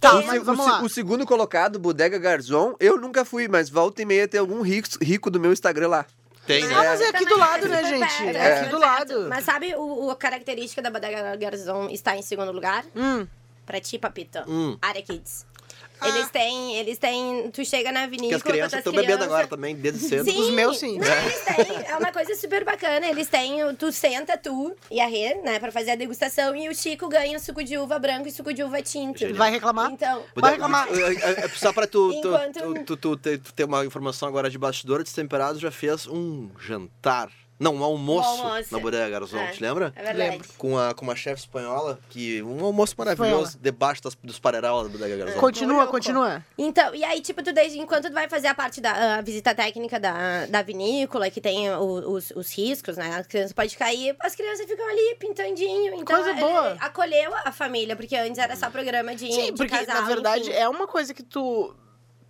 [0.00, 3.70] Tá, o, mas se- vamos o o segundo colocado, Bodega Garzon, eu nunca fui, mas
[3.70, 6.06] volta e meia tem algum rico, rico do meu Instagram lá.
[6.46, 6.74] Tem, Ah, né?
[6.74, 8.22] mas é aqui do lado, né, gente?
[8.22, 9.26] perto, É aqui super do lado.
[9.28, 12.84] Mas sabe o, o- a característica da Bodega Garzon está em segundo lugar?
[12.94, 13.26] Hum,
[13.64, 14.38] Pra ti, papito.
[14.46, 14.78] Hum.
[14.80, 15.44] Área Kids.
[16.04, 17.50] Eles têm, eles têm...
[17.50, 20.24] Tu chega na Que vinícola as crianças estão bebendo agora também, desde cedo.
[20.24, 20.98] Sim, Os meus, sim.
[20.98, 21.84] Não, eles têm.
[21.86, 23.06] É uma coisa super bacana.
[23.06, 23.74] Eles têm.
[23.76, 26.54] Tu senta, tu e a Rê, né, pra fazer a degustação.
[26.54, 29.18] E o Chico ganha suco de uva branco e suco de uva tinto.
[29.20, 29.38] Genial.
[29.38, 29.90] vai reclamar?
[29.90, 30.22] Então.
[30.34, 30.88] Vai reclamar.
[30.88, 33.84] É, é, é Só pra tu, tu, Enquanto- tu, tu, tu ter, tu ter uma
[33.84, 37.30] informação agora de bastidor, Destemperados já fez um jantar.
[37.58, 38.68] Não, um almoço, Um almoço.
[38.72, 39.50] na Bodega Garzon, É.
[39.52, 39.92] te lembra?
[39.96, 40.30] É verdade.
[40.30, 40.48] Lembro.
[40.58, 43.58] Com, a, com uma chefe espanhola, que um almoço maravilhoso, Espanhola.
[43.62, 45.40] debaixo das, dos pareral da Bodega Garzon.
[45.40, 46.44] Continua, continua.
[46.58, 49.54] Então, e aí, tipo, tu desde enquanto tu vai fazer a parte da a visita
[49.54, 53.16] técnica da, da vinícola, que tem o- os, os riscos, né?
[53.16, 55.94] As crianças podem cair, as crianças ficam ali pintandinho.
[55.94, 56.76] Então, Coisa ele boa.
[56.80, 60.50] acolheu a família, porque antes era só programa de, Sim, de porque casal, na verdade
[60.50, 60.58] enfim.
[60.58, 61.74] é uma coisa que tu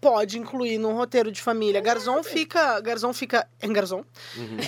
[0.07, 1.81] pode incluir num roteiro de família.
[1.81, 4.05] Garzon fica, Garzon fica em Garzon.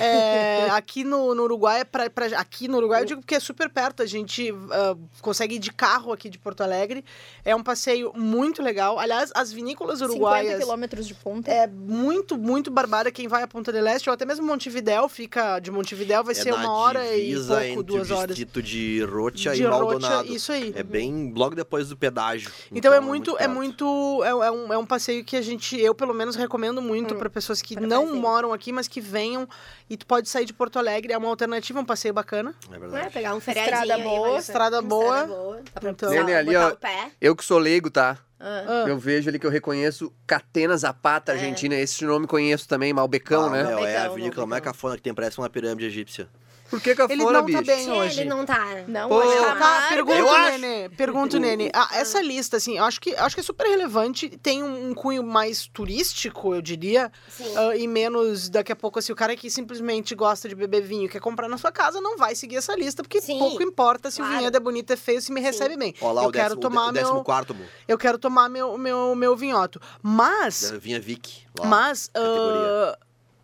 [0.00, 3.40] É, aqui no, no Uruguai, é pra, pra- aqui no Uruguai eu digo porque é
[3.40, 7.04] super perto, a gente ah, consegue ir de carro aqui de Porto Alegre.
[7.44, 8.98] É um passeio muito legal.
[8.98, 11.48] Aliás, as vinícolas 50 uruguaias quilômetros de ponta.
[11.48, 15.60] é muito, muito barbada quem vai a Ponta del Este, ou até mesmo Montevidéu, fica
[15.60, 18.36] de Montevidéu vai é ser uma hora e pouco, entre duas o horas.
[18.36, 20.22] distrito de Rocha De e Maldonado.
[20.22, 20.72] Rocha, isso aí.
[20.74, 22.50] É bem logo depois do pedágio.
[22.72, 23.54] Então, é muito, é perto.
[23.54, 27.14] muito, é, é um, é um passeio que a gente, eu pelo menos recomendo muito
[27.14, 28.18] Hum, para pessoas que não fazer.
[28.18, 29.46] moram aqui, mas que venham
[29.90, 32.54] e tu pode sair de Porto Alegre, é uma alternativa, é um passeio bacana.
[32.72, 33.12] É É, verdade.
[33.12, 34.38] pegar um Estrada feriadinho aí, boa, vale a pena.
[34.40, 35.60] estrada boa.
[35.74, 36.74] Pra Então- Nene, ali, ó.
[37.20, 38.16] Eu que sou leigo, tá?
[38.40, 38.84] Ah.
[38.88, 41.74] Eu vejo ali que eu reconheço Catena Zapata, Argentina.
[41.74, 43.64] Esse nome conheço também, Malbecão, Ah, né?
[43.64, 46.28] meu, é a vinícola mais cafona que tem, parece uma pirâmide egípcia.
[46.70, 47.64] Por que cafona, Ele não tá bicho?
[47.64, 48.20] bem Sim, hoje.
[48.20, 48.84] ele não tá.
[48.86, 49.16] Não, Pô.
[49.16, 50.58] hoje tá Tá, pergunta, Eu acho.
[50.58, 50.88] Nene.
[50.90, 51.70] Pergunta, Nene.
[51.74, 54.28] Ah, essa lista, assim, eu acho que, acho que é super relevante.
[54.38, 57.10] Tem um, um cunho mais turístico, eu diria.
[57.28, 57.56] Sim.
[57.56, 61.06] ah, e menos, daqui a pouco, assim, o cara que simplesmente gosta de beber vinho
[61.06, 64.10] e quer comprar na sua casa, não vai seguir essa lista, porque Sim, pouco importa
[64.10, 64.38] se o claro.
[64.38, 65.94] vinhedo é bonito, é feio, se me recebe bem.
[66.00, 67.24] Ó lá eu o quero décimo, tomar o décimo meu.
[67.24, 67.56] quarto.
[67.86, 69.80] Eu quero tomar meu, meu, meu vinhoto.
[70.02, 70.70] Mas.
[70.80, 71.42] Vinha Vic.
[71.58, 71.66] lá.
[71.66, 72.08] Mas.
[72.08, 72.98] categoria.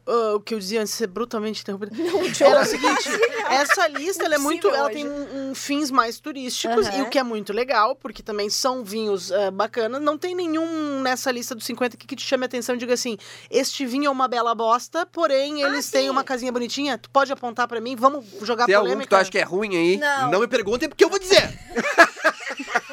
[0.07, 1.95] Ah, ah, o que eu dizia antes de ser brutalmente interrompido.
[2.41, 3.09] Era o seguinte:
[3.51, 4.67] essa lista ela é muito.
[4.67, 4.95] Impossível Ela hoje.
[4.95, 6.99] tem um, um fins mais turísticos, Aham.
[6.99, 10.01] e o que é muito legal, porque também são vinhos ah, bacanas.
[10.01, 12.95] Não tem nenhum nessa lista dos 50 aqui que te chame a atenção e diga
[12.95, 13.17] assim:
[13.51, 16.11] este vinho é uma bela bosta, porém eles têm sim.
[16.11, 16.99] uma casinha bonitinha.
[16.99, 17.97] Tu pode apontar pra mim?
[17.97, 19.07] Vamos jogar Tem algum polêmica?
[19.07, 19.97] que tu acha que é ruim aí?
[19.97, 21.43] Não, Não me perguntem porque eu vou dizer.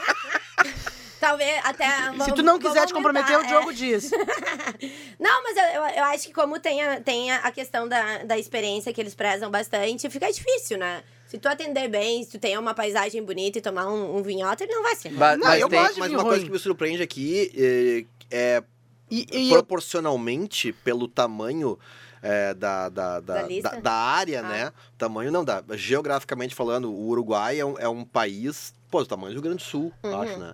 [1.21, 1.87] talvez até...
[2.25, 4.11] Se tu não quiser te comprometer, o Diogo diz.
[5.19, 8.37] Não, mas eu, eu, eu acho que como tem a, tem a questão da, da
[8.37, 11.03] experiência que eles prezam bastante, fica difícil, né?
[11.27, 14.63] Se tu atender bem, se tu tem uma paisagem bonita e tomar um, um vinhote,
[14.63, 15.09] ele não vai ser.
[15.13, 15.79] Ba- Não, mas eu tem...
[15.81, 16.45] gosto Mas uma coisa ruim.
[16.47, 18.63] que me surpreende aqui é, é
[19.09, 21.77] E, e eu- proporcionalmente pelo tamanho
[22.21, 24.43] é, da, da, da, da- da área, Ah.
[24.49, 24.73] né?
[24.97, 25.63] Tamanho não dá.
[25.71, 29.63] Geograficamente falando, o Uruguai é um, é um país, pô, do tamanho do Rio Grande
[29.63, 30.21] do Sul, Uhum.
[30.21, 30.53] acho, né?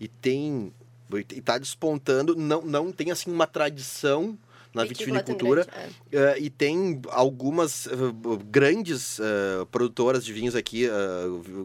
[0.00, 0.72] E tem.
[1.12, 4.38] E tá despontando, não, não tem assim uma tradição
[4.74, 5.66] na vitivinicultura.
[5.76, 5.88] é.
[6.12, 7.90] Eh, e tem algumas eh,
[8.48, 10.88] grandes eh, produtoras de vinhos aqui,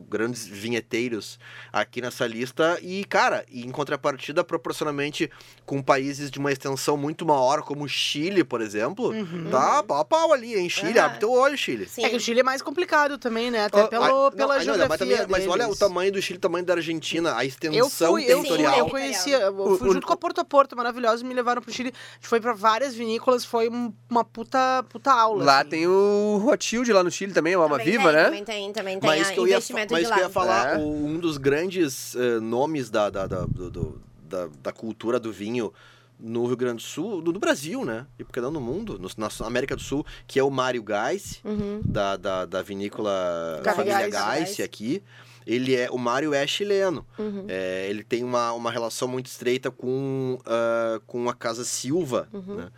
[0.10, 1.40] grandes vinheteiros
[1.72, 2.78] aqui nessa lista.
[2.82, 5.30] E, cara, em contrapartida, proporcionalmente
[5.66, 9.50] com países de uma extensão muito maior, como o Chile, por exemplo, Uhum.
[9.50, 10.70] tá pau a pau ali, hein?
[10.70, 11.06] Chile, Aham.
[11.08, 11.88] abre teu olho, Chile.
[11.88, 12.04] Sim.
[12.06, 13.66] É que o Chile é mais complicado também, né?
[13.66, 16.12] Até Ah, pelo, ah, não, pela ah, não, geografia mas, também, mas olha o tamanho
[16.12, 18.78] do Chile, o tamanho da Argentina, a extensão Eu fui, eu fui, territorial.
[18.80, 21.72] eu conhecia, eu fui O- junto com a Porto a Porto, maravilhosa, me levaram pro
[21.72, 21.90] Chile.
[21.90, 25.44] A gente foi pra várias vinícolas, foi um- uma puta, puta aula.
[25.44, 25.70] Lá assim.
[25.70, 28.24] tem o Rothschild lá no Chile também, a Alma Também Viva, tem, né?
[28.26, 30.76] Também tem, também tem Mas a que eu ia, mas de que eu ia falar,
[30.76, 30.78] É.
[30.78, 35.32] o- um dos grandes eh, nomes da, da, da, do- do- da, da cultura do
[35.32, 35.72] vinho
[36.20, 38.06] no Rio Grande do Sul, no, no Brasil, né?
[38.18, 41.42] E porque não no mundo, no- na América do Sul, que é o Mário Gais,
[41.44, 41.82] Uhum.
[41.84, 44.12] da, da, da vinícola Família Gais.
[44.14, 45.04] Gais aqui.
[45.46, 47.06] Ele é, o Mário é chileno.
[47.20, 47.46] Uhum.
[47.48, 52.56] É, ele tem uma, uma relação muito estreita com, ah, com a Casa Silva, Uhum.
[52.56, 52.72] né?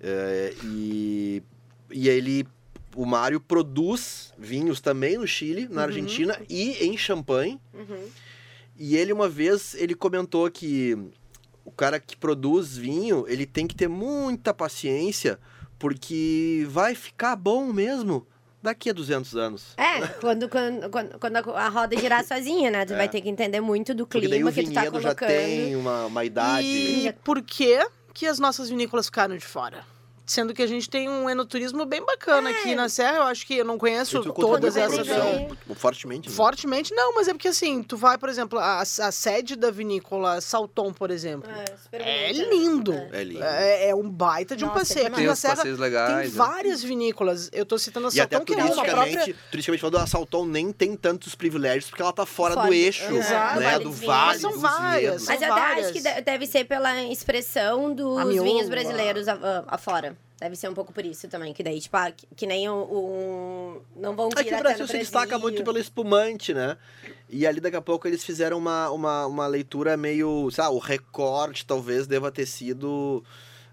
[0.00, 1.42] É, e,
[1.90, 2.46] e ele,
[2.94, 7.58] o Mário produz vinhos também no Chile, na Argentina e em Champagne.
[7.72, 8.08] Uhum.
[8.76, 10.98] E ele uma vez ele comentou que
[11.64, 15.38] o cara que produz vinho, ele tem que ter muita paciência,
[15.78, 18.26] porque vai ficar bom mesmo
[18.64, 19.62] daqui a 200 anos.
[19.76, 20.90] É, quando, quando,
[21.20, 22.84] quando, a roda girar sozinha, né?
[22.86, 22.96] Tu É.
[22.96, 25.28] vai ter que entender muito do daí clima o que tu tá vinhedo já colocando.
[25.28, 26.66] tem uma, uma idade.
[26.66, 29.84] E por que que as nossas vinícolas ficaram de fora?
[30.26, 33.56] Sendo que a gente tem um enoturismo bem bacana aqui na Serra, eu acho que
[33.58, 35.48] eu não conheço todas essas, né?
[35.74, 36.30] Fortemente.
[36.30, 36.34] né?
[36.34, 40.40] Fortemente, não, mas é porque assim, tu vai, por exemplo, a, a sede da vinícola
[40.40, 41.50] Salton, por exemplo.
[41.50, 42.94] É, super É lindo.
[42.94, 43.20] É.
[43.20, 43.44] É lindo.
[43.44, 45.04] É, é um baita de um Nossa, passeio.
[45.04, 46.30] é Aqui Tem na Serra passeios tem legais.
[46.32, 46.36] né?
[46.38, 47.50] várias vinícolas.
[47.52, 49.36] Eu tô citando a E até Salton, que é uma turisticamente, própria...
[49.50, 53.04] turisticamente falando, a Salton nem tem tantos privilégios porque ela tá fora, Fora do eixo,
[53.14, 53.60] Exato.
[53.60, 57.02] né, Vale do vale Mas são várias, Mas eu acho que de- deve ser pela
[57.04, 59.64] expressão dos vinhos brasileiros a-
[60.40, 61.52] Deve ser um pouco por isso também.
[61.54, 64.62] Que daí, tipo, ah, que, que nem o, o- Não vão É que o até
[64.62, 66.76] Brasil se destaca muito pelo espumante, né?
[67.30, 70.50] E ali daqui a pouco eles fizeram uma, uma, uma leitura meio.
[70.50, 73.24] Sabe, o recorte talvez deva ter sido.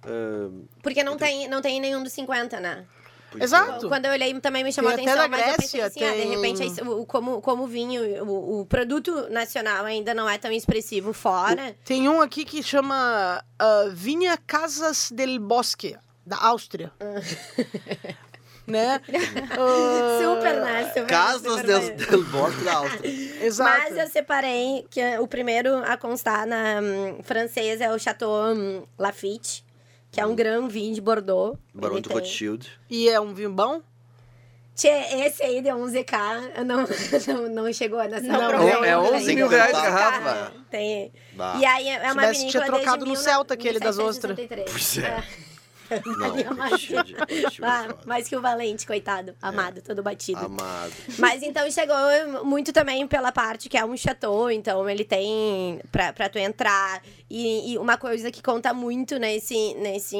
[0.04, 0.50] ah,
[0.82, 2.86] Porque não tem, não tem nenhum dos 50, né?
[3.32, 3.46] pois é.
[3.46, 3.88] Exato.
[3.88, 6.04] Quando eu olhei também me chamou a Tem até atenção, mas eu pensei Grécia, assim,
[6.04, 10.14] ah, de tem- repente, aí, o, como, como o vinho, o, o produto nacional ainda
[10.14, 11.76] não é tão expressivo fora.
[11.86, 15.98] Tem um aqui que chama ah, Vinha Casas del Bosque,
[16.32, 16.92] da Áustria.
[18.66, 19.02] né?
[19.54, 20.88] Ah, Super, né?
[20.90, 22.24] Super, Casas del, del
[22.64, 23.12] da Áustria.
[23.46, 23.70] Exato.
[23.90, 28.84] Mas eu separei que o primeiro a constar na hum, francesa é o Chateau hum,
[28.98, 29.64] Lafite,
[30.12, 31.58] que é um Grand Vin de Bordeaux.
[31.74, 32.70] Barão de Rothschild.
[32.90, 33.82] E é um vinho bom?
[34.74, 36.14] Tchê, esse aí deu um ZK,
[36.66, 36.86] não,
[37.28, 39.34] não, não chegou nessa Não, promoção é 11 ainda.
[39.34, 40.54] mil reais a Tá, garrafa.
[40.72, 41.12] Tem.
[41.34, 41.56] Bah.
[41.60, 44.72] E aí é é uma Tivesse- vinícola tinha trocado desde no Celta aquele das 1763.
[44.72, 45.10] Pois é.
[45.12, 45.24] Não, é
[45.96, 49.36] é Ah, mais que o Valente, coitado.
[49.42, 50.40] Amado, todo batido.
[50.46, 50.92] Amado.
[51.18, 56.14] Mas então chegou muito também pela parte que é um chateau, então ele tem pra,
[56.14, 57.02] pra tu entrar.
[57.30, 60.18] E, e uma coisa que conta muito nesse, nesse.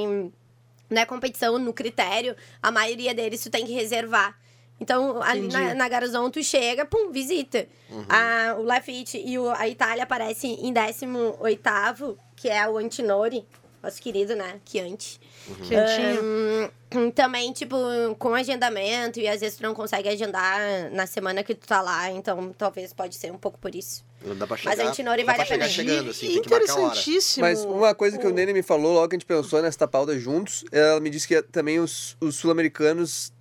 [0.90, 4.38] Na competição, no critério, a maioria deles tu tem que reservar.
[4.80, 5.56] Então, ali Entendi.
[5.68, 7.68] na, na Garzon, tu chega, pum, visita.
[8.10, 13.46] A, o Lafitte e o- a Itália aparecem em 18, que é o Antinori,
[13.82, 14.60] nosso querido, né?
[14.66, 15.20] Chianti.
[15.68, 16.72] Quentinho.
[16.94, 17.76] Hum, também, tipo,
[18.20, 20.60] com agendamento, e às vezes tu não consegue agendar
[20.92, 24.04] na semana que tu tá lá, então talvez pode ser um pouco por isso.
[24.24, 24.90] Não dá pra Mas chegar.
[24.90, 25.70] Antinori não vale a chegar pena.
[25.74, 26.84] chegando, assim, tem que marcar a hora.
[26.86, 27.46] Interessantíssimo.
[27.46, 30.18] Mas uma coisa que o Nene me falou logo que a gente pensou nesta pauta
[30.20, 33.34] juntos, ela me disse que também os, os sul-americanos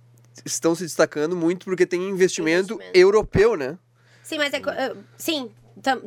[0.45, 2.97] estão se destacando muito porque tem investimento, Investimento.
[2.97, 3.77] europeu, né?
[4.23, 4.93] Sim, mas é.
[5.17, 5.51] sim.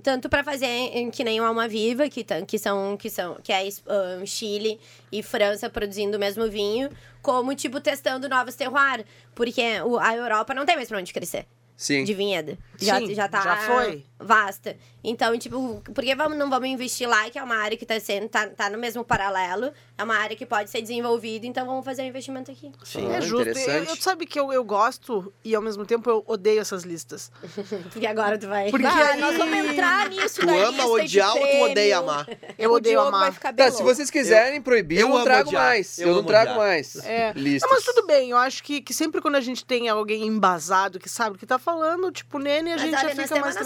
[0.02, 0.66] Tanto pra fazer
[1.12, 4.78] que nem o Alma Viva, que, que são, que são, que é ah, Chile
[5.10, 6.90] e França produzindo o mesmo vinho,
[7.22, 9.04] como, tipo, testando novos terroirs.
[9.34, 11.46] Porque o- a Europa não tem mais pra onde crescer.
[11.76, 12.04] Sim.
[12.04, 12.56] de vinhedo.
[12.80, 14.04] Já, Sim, já tá já foi.
[14.24, 14.76] Vasta.
[15.02, 17.98] Então, tipo, por que vamos, não vamos investir lá, que é uma área que tá,
[18.00, 21.84] sendo, tá, tá no mesmo paralelo, é uma área que pode ser desenvolvida, então vamos
[21.84, 22.72] fazer um investimento aqui.
[22.82, 23.08] Sim.
[23.12, 23.36] Ah, É justo.
[23.36, 23.90] Eu, interessante.
[23.90, 27.30] eu sabe que eu, eu gosto e ao mesmo tempo eu odeio essas listas.
[27.92, 28.70] Porque agora tu vai.
[28.70, 31.56] Porque Ah, aí- nós vamos entrar nisso Tu da ama lista odiar de ou tu
[31.70, 32.26] odeia amar?
[32.58, 33.20] Eu O odeio amar.
[33.20, 35.64] vai ficar bem Tá, se vocês quiserem proibir, eu, eu não trago odiar.
[35.64, 35.98] mais.
[35.98, 36.66] Eu Eu, não trago odiar.
[36.66, 36.96] mais.
[37.04, 37.32] É.
[37.34, 37.68] Listas.
[37.70, 40.98] Não, mas tudo bem, eu acho que, que sempre quando a gente tem alguém embasado
[40.98, 43.40] que sabe o que tá falando, tipo, Nene, a Mas gente já olha, nós fica
[43.40, 43.60] mais a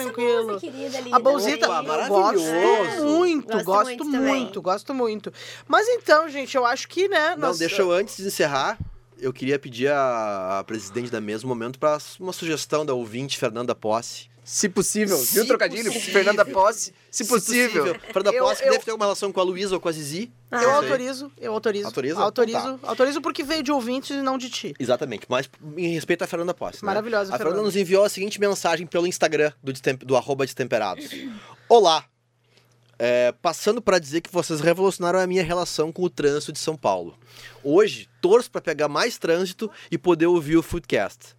[0.53, 5.32] nossa querida A bolsita, Opa, eu gosto muito, Gosto gosto muito gosto muito.
[5.66, 8.78] Mas então, gente, eu acho que, né, Não, nós- deixa eu antes de encerrar.
[9.20, 13.36] Eu queria pedir à, à presidente da mesa um momento para uma sugestão da ouvinte
[13.36, 14.28] Fernanda Posse.
[14.51, 15.18] Se possível.
[15.18, 15.92] Se Viu o trocadilho?
[15.92, 16.11] possível.
[16.12, 16.94] Fernanda Posse.
[17.11, 17.94] Se possível.
[18.01, 20.32] Fernanda Eu- Posse eu- deve ter uma relação com a Luísa ou com a Zizi.
[20.51, 21.84] Ah, Eu autorizo, eu autorizo.
[21.86, 22.18] Autoriza?
[22.18, 24.74] Autorizo, Então autorizo porque veio de ouvintes e não de ti.
[24.80, 26.82] Exatamente, mas em respeito à Fernanda Posse.
[26.82, 26.86] né?
[26.86, 27.62] Maravilhosa, A Fernanda Fernanda.
[27.66, 31.07] nos enviou a seguinte mensagem pelo Instagram do, Destem- do arroba Destemperados.
[31.68, 32.07] Olá!
[32.99, 36.74] É, passando para dizer que vocês revolucionaram a minha relação com o trânsito de São
[36.76, 37.16] Paulo.
[37.62, 41.36] Hoje, torço para pegar mais trânsito e poder ouvir o Foodcast.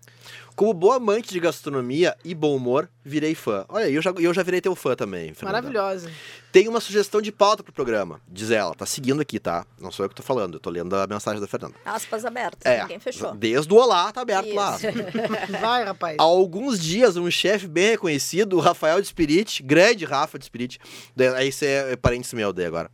[0.56, 3.64] Como boa amante de gastronomia e bom humor, virei fã.
[3.70, 5.62] Olha, aí, eu já, eu já virei teu fã também, Fernanda.
[5.62, 6.12] Maravilhosa.
[6.52, 8.74] Tem uma sugestão de pauta pro programa, diz ela.
[8.76, 9.66] Tá seguindo aqui, tá?
[9.80, 11.76] Não sou eu que tô falando, eu tô lendo a mensagem da Fernanda.
[11.86, 13.34] Aspas abertas, É, ninguém fechou.
[13.36, 14.76] desde o olá tá aberto lá.
[14.76, 14.88] Isso.
[15.62, 16.18] Vai, rapaz.
[16.20, 20.80] Há alguns dias, um chefe bem reconhecido, o Rafael de Spirit, grande Rafa de Spirit,
[21.16, 22.90] daí- esse é parente meu daí agora,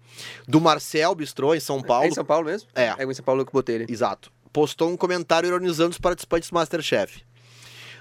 [0.48, 2.68] do Marcel Bistrô, em São É Paulo, em São Paulo mesmo?
[2.76, 2.94] É.
[2.98, 3.86] É em São Paulo que botei ele.
[3.90, 7.24] exato, postou um comentário ironizando os participantes do Masterchef.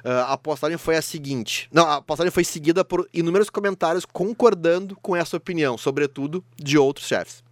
[0.04, 4.94] Ah, a postagem foi a seguinte, não, a postagem foi seguida por inúmeros comentários concordando
[4.96, 7.42] com essa opinião, sobretudo de outros chefes.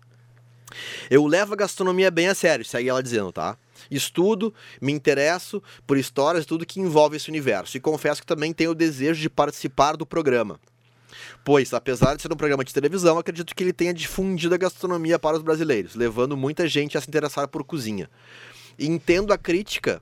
[1.11, 3.57] Eu levo a gastronomia bem a sério, segue ela dizendo, tá?
[3.91, 7.77] Estudo, me interesso por histórias tudo que envolve esse universo.
[7.77, 10.59] E confesso que também tenho o desejo de participar do programa.
[11.45, 15.19] Pois, apesar de ser um programa de televisão, acredito que ele tenha difundido a gastronomia
[15.19, 18.09] para os brasileiros, levando muita gente a se interessar por cozinha.
[18.79, 20.01] Entendo a crítica,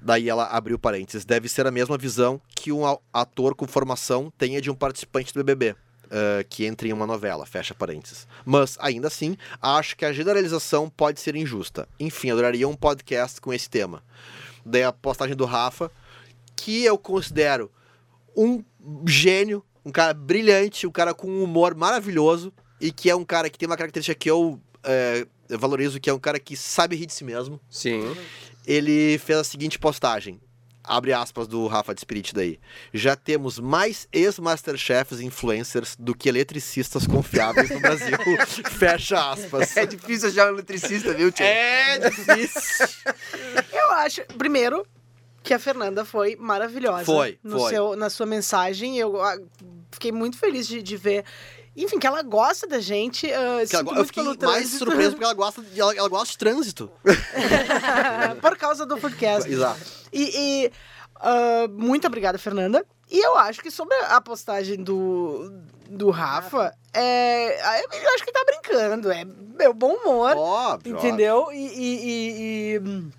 [0.00, 2.82] daí ela abriu parênteses, deve ser a mesma visão que um
[3.12, 5.74] ator com formação tenha de um participante do BBB.
[6.14, 8.28] eh, que entre em uma novela, fecha parênteses.
[8.44, 11.88] Mas, ainda assim, acho que a generalização pode ser injusta.
[11.98, 14.02] Enfim, adoraria um podcast com esse tema.
[14.64, 15.90] Daí a postagem do Rafa,
[16.54, 17.70] que eu considero
[18.36, 18.62] um
[19.06, 23.48] gênio, um cara brilhante, um cara com um humor maravilhoso e que é um cara
[23.48, 27.06] que tem uma característica que eu eh, valorizo, que é um cara que sabe rir
[27.06, 27.60] de si mesmo.
[27.70, 28.16] Sim.
[28.66, 30.40] Ele fez a seguinte postagem.
[30.84, 32.58] Abre aspas do Rafa de Spirit daí.
[32.92, 38.18] Já temos mais ex-masterchefs influencers do que eletricistas confiáveis no Brasil.
[38.78, 39.76] Fecha aspas.
[39.76, 41.46] É difícil achar um eletricista, viu, tio?
[41.46, 42.88] É difícil.
[43.72, 44.84] Eu acho, primeiro,
[45.42, 47.04] que a Fernanda foi maravilhosa.
[47.04, 47.70] Foi, no foi.
[47.70, 48.98] Seu, na sua mensagem.
[48.98, 49.36] Eu ah,
[49.90, 51.24] fiquei muito feliz de, de ver.
[51.76, 53.26] Enfim, que ela gosta da gente.
[53.32, 54.78] ah, Que ela eu fiquei mais trânsito.
[54.78, 56.90] surpreso porque ela gosta, de, ela, ela gosta de trânsito.
[58.40, 59.50] Por causa do podcast.
[59.50, 59.80] Exato.
[60.12, 60.72] E, e,
[61.16, 62.84] ah, muito obrigada, Fernanda.
[63.10, 65.52] E eu acho que sobre a postagem do,
[65.88, 69.10] do Rafa, é, eu acho que tá brincando.
[69.12, 70.34] É meu bom humor.
[70.36, 70.96] Óbvio.
[70.96, 71.48] Entendeu?
[71.52, 73.12] E, e- e- e,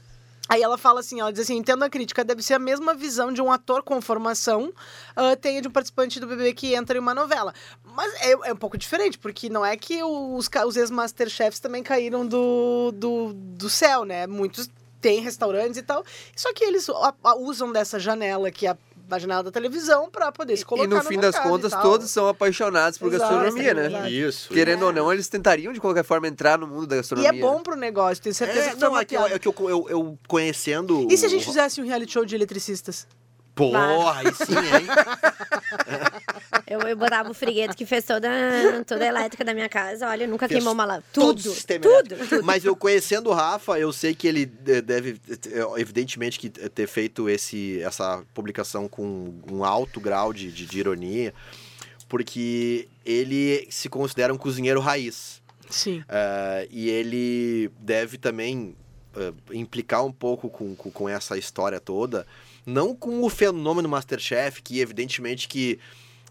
[0.54, 3.34] Aí ela fala assim, ela diz assim, entendo a crítica, deve ser a mesma visão
[3.34, 4.72] de um ator com formação
[5.18, 7.56] uh, tenha de um participante do BBB que entra em uma novela.
[7.84, 12.24] Mas é, é um pouco diferente, porque não é que os, os ex-masterchefs também caíram
[12.24, 14.28] do, do, do céu, né?
[14.28, 14.70] Muitos
[15.02, 18.78] têm restaurantes e tal, só que eles a, a, usam dessa janela que é
[19.10, 22.28] a janela da televisão para poder se colocar E no fim das contas, todos são
[22.28, 23.86] apaixonados por Exato, gastronomia, né?
[23.88, 24.08] exato.
[24.08, 24.54] Isso.
[24.54, 27.30] Querendo ou não, eles tentariam de qualquer forma entrar no mundo da E gastronomia.
[27.40, 29.56] é bom pro negócio, tenho certeza É, que não, é que, eu, é que eu,
[29.70, 31.08] eu, eu conhecendo.
[31.12, 33.06] E se a gente o- fizesse um reality show de eletricistas?
[33.56, 34.88] Porra, aí sim, hein?
[36.66, 38.28] Eu, eu botava o frigueto que fez toda,
[38.88, 40.08] toda a elétrica da minha casa.
[40.08, 42.28] Olha, nunca Fez queimou uma todo Tudo, sistema tudo, elétrico.
[42.28, 42.44] tudo.
[42.44, 46.88] Mas eu conhecendo o Rafa, eu sei que ele eh, deve, eh, evidentemente, que ter
[46.88, 51.34] feito esse, essa publicação com um alto grau de, de, de ironia,
[52.08, 55.42] porque ele se considera um cozinheiro raiz.
[55.70, 56.04] Sim.
[56.08, 58.76] Eh, e ele deve também
[59.16, 62.26] eh, implicar um pouco com, com, com essa história toda,
[62.66, 65.80] não com o fenômeno Masterchef, que evidentemente que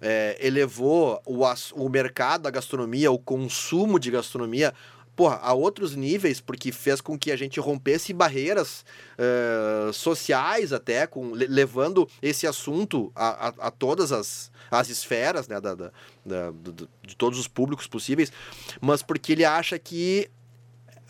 [0.00, 1.42] eh, elevou o,
[1.74, 4.72] o mercado da gastronomia, o consumo de gastronomia,
[5.14, 8.84] porra, a outros níveis, porque fez com que a gente rompesse barreiras
[9.18, 15.46] eh, sociais até, com, le- levando esse assunto a, a, a todas as, as esferas
[15.46, 15.92] né, da, da-
[16.24, 18.32] da- do- de todos os públicos possíveis,
[18.80, 20.30] mas porque ele acha que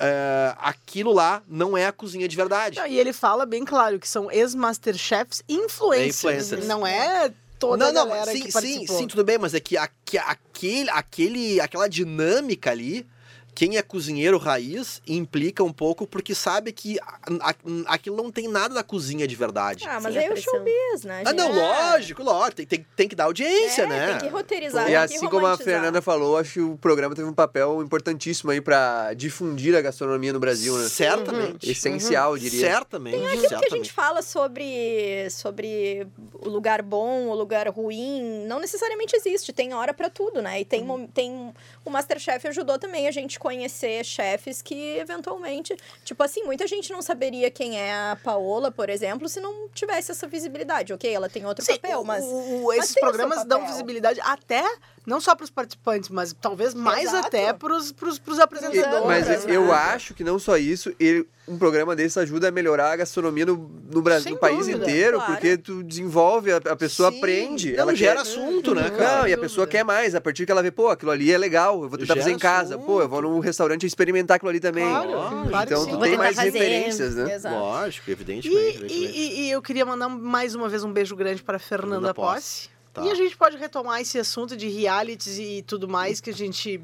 [0.02, 2.78] eh, aquilo lá não é a cozinha de verdade.
[2.78, 6.16] Não, E ele fala bem claro que são ex-masterchefs influencers.
[6.16, 6.66] Influencers.
[6.66, 9.60] Não é toda não, a não, galera sim, que sim, sim, tudo bem, mas é
[9.60, 13.06] que aque- aquele, aquele, aquela dinâmica ali,
[13.54, 17.18] quem é cozinheiro raiz implica um pouco porque sabe que a-
[17.50, 17.54] a-
[17.94, 19.84] aquilo não tem nada da cozinha de verdade.
[19.86, 20.54] Ah, mas Sim, aí é o pressão.
[20.54, 21.22] showbiz, né?
[21.26, 24.06] Ah, não, lógico, lógico, tem, tem, tem que dar audiência, É, né?
[24.18, 25.56] tem que roteirizar, E tem que assim como a.
[25.58, 30.32] Fernanda falou, acho que o programa teve um papel importantíssimo aí pra difundir a gastronomia
[30.32, 30.88] no Brasil, né?
[30.88, 31.70] Certamente.
[31.70, 32.60] Essencial, eu diria.
[32.66, 33.16] Certamente.
[33.16, 33.76] Aquilo que a certamente.
[33.84, 39.52] gente fala sobre, sobre o lugar bom, o lugar ruim, não necessariamente existe.
[39.52, 40.60] Tem hora pra tudo, né?
[40.60, 41.52] E tem, mom- tem
[41.84, 47.02] o Masterchef ajudou também a gente conhecer chefes que eventualmente, tipo assim, muita gente não
[47.02, 50.92] saberia quem é a Paola, por exemplo, se não tivesse essa visibilidade.
[50.92, 54.20] OK, ela tem outro Sim, papel, o- mas o- mas esses o programas dão visibilidade
[54.22, 54.62] até,
[55.06, 57.26] não só para os participantes, mas talvez mais Exato.
[57.26, 57.92] até para os
[58.40, 59.04] apresentadores.
[59.06, 62.96] mas eu acho que não só isso, ele- um programa desse ajuda a melhorar a
[62.96, 65.32] gastronomia no, no Brasil, Sem no país dúvida, inteiro, claro.
[65.32, 68.20] porque tu desenvolve, a, a pessoa Sim, aprende, não, ela gera quer...
[68.22, 69.18] assunto, né, cara?
[69.22, 71.36] Não, e a pessoa quer mais, a partir que ela vê, pô, aquilo ali é
[71.38, 74.50] legal, eu vou tentar Gera fazer em casa, pô, eu vou num restaurante experimentar aquilo
[74.50, 74.88] ali também.
[74.88, 76.50] Claro, claro então tu tem mais fazer.
[76.50, 77.34] referências, né?
[77.34, 77.56] Exato.
[77.56, 78.56] Lógico, E, evidentemente.
[78.56, 79.18] e- evidentemente.
[79.18, 81.82] e- e eu queria mandar mais uma vez um beijo grande para Fernanda
[82.12, 82.68] Fernanda Posse.
[82.68, 82.72] Posse.
[82.92, 83.02] Tá.
[83.04, 86.80] E a gente pode retomar esse assunto de realities e tudo mais que a gente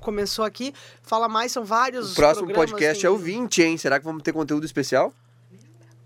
[0.00, 0.74] começou aqui.
[1.02, 3.78] Fala mais, são vários O próximo podcast tem- é o 20, hein?
[3.78, 5.12] Será que vamos ter conteúdo especial?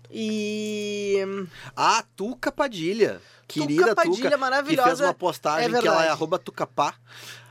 [0.09, 1.17] E
[1.75, 3.21] A Tuca Padilha.
[3.47, 4.89] Querida Tuca Padilha, Tuca, maravilhosa.
[4.89, 6.93] que fez uma postagem é que ela é arroba Tucapá.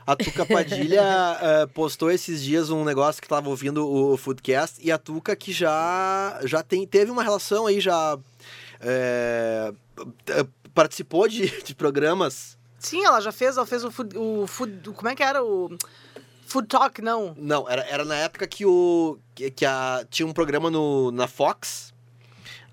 [0.05, 1.01] A Tuca Padilha
[1.41, 5.53] eh, postou esses dias um negócio que tava ouvindo o Foodcast e a Tuca que
[5.53, 8.17] já, já tem, teve uma relação aí, já
[8.79, 9.71] eh,
[10.73, 12.57] participou de, de programas.
[12.79, 15.77] sim, ela já fez, ela fez o food, o food como é que era o
[16.51, 17.33] Food Talk, não?
[17.37, 21.25] Não, era, era na época que o que, que a, tinha um programa no, na
[21.25, 21.90] Fox.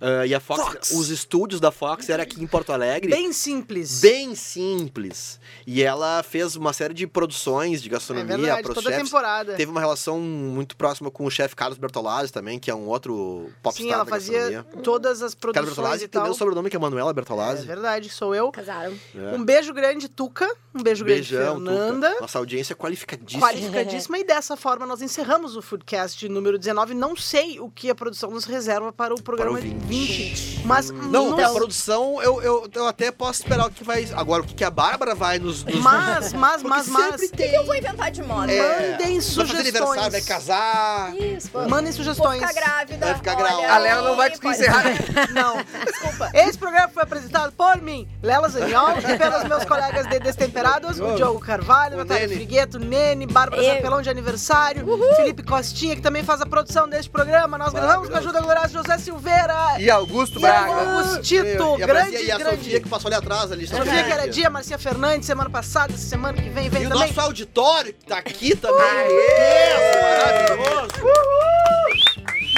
[0.01, 0.91] Eh, e a Fox, Fox.
[0.93, 3.11] os estúdios da Fox era aqui em Porto Alegre.
[3.11, 4.01] Bem simples.
[4.01, 5.41] bem simples.
[5.67, 9.09] E ela fez uma série de produções de é gastronomia verdade, para os toda chefs.
[9.09, 9.55] temporada.
[9.55, 13.51] Teve uma relação muito próxima com o chefe Carlos Bertolazzi também, que é um outro
[13.63, 14.83] popstar Sim, ela da fazia gastronomia.
[14.83, 17.67] todas as Carlos produções Bertolazzi e tem o mesmo sobrenome que a Manuela É Bertolazzi.
[17.67, 18.51] verdade, sou eu.
[18.53, 18.93] Casaram.
[19.15, 19.35] É.
[19.37, 20.49] Um beijo grande, Tuca.
[20.75, 22.09] Um beijo grande, Beijão, Fernanda.
[22.11, 22.21] Tuca.
[22.21, 23.47] Nossa audiência é qualificadíssima.
[23.47, 24.19] Qualificadíssima.
[24.19, 26.95] e dessa forma nós encerramos o Foodcast número 19.
[26.95, 29.88] Não sei o que a produção nos reserva para o programa 20.
[29.89, 30.61] 20.
[30.65, 34.07] Mas, Não, nos- a produção, eu, eu, eu até posso esperar o que vai.
[34.15, 35.65] Agora, o que que a Bárbara vai nos.
[35.65, 35.77] nos...
[35.77, 37.11] mas, mas, mas, mas.
[37.21, 37.55] sempre tem.
[37.55, 38.53] Eu vou inventar de moda.
[38.53, 40.13] É, Mandem vai fazer aniversário, sugestões.
[40.13, 41.17] vai casar.
[41.17, 42.41] Isso, vou, Mandem sugestões.
[42.41, 43.07] ficar grávida.
[43.07, 43.73] Vai ficar olha grávida.
[43.73, 44.85] A Lela não vai conseguir encerrar.
[45.33, 45.57] Não.
[45.85, 46.31] Desculpa.
[46.35, 51.15] Esse programa foi apresentado por mim, Lela Zaniol, e pelos meus colegas de Destemperados, o
[51.15, 52.29] Diogo Carvalho, O Natália.
[52.29, 53.75] Frigueto, Nene, Bárbara Eu.
[53.77, 54.85] Zapelão de aniversário,
[55.17, 57.57] Felipe Costinha, que também faz a produção deste programa.
[57.57, 59.78] Nós gravamos com a ajuda gloriosa de José Silveira.
[59.79, 60.73] E Augusto E Braga.
[60.73, 62.57] Augustito, e a, grande, e a grande.
[62.59, 63.67] Sofia que passou ali atrás ali.
[63.67, 67.07] Sofia que era dia, Marcia Fernandes, semana passada, semana que vem, vem E o também.
[67.09, 68.79] nosso auditório que tá aqui também.
[68.81, 70.89] Yes, maravilhoso.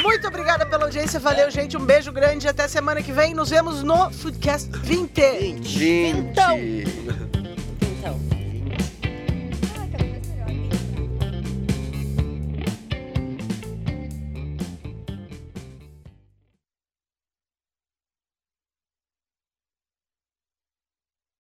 [0.03, 1.77] Muito obrigada pela audiência, valeu, gente.
[1.77, 3.35] Um beijo grande e até semana que vem.
[3.35, 5.21] Nos vemos no Foodcast 20.
[5.61, 6.41] 20.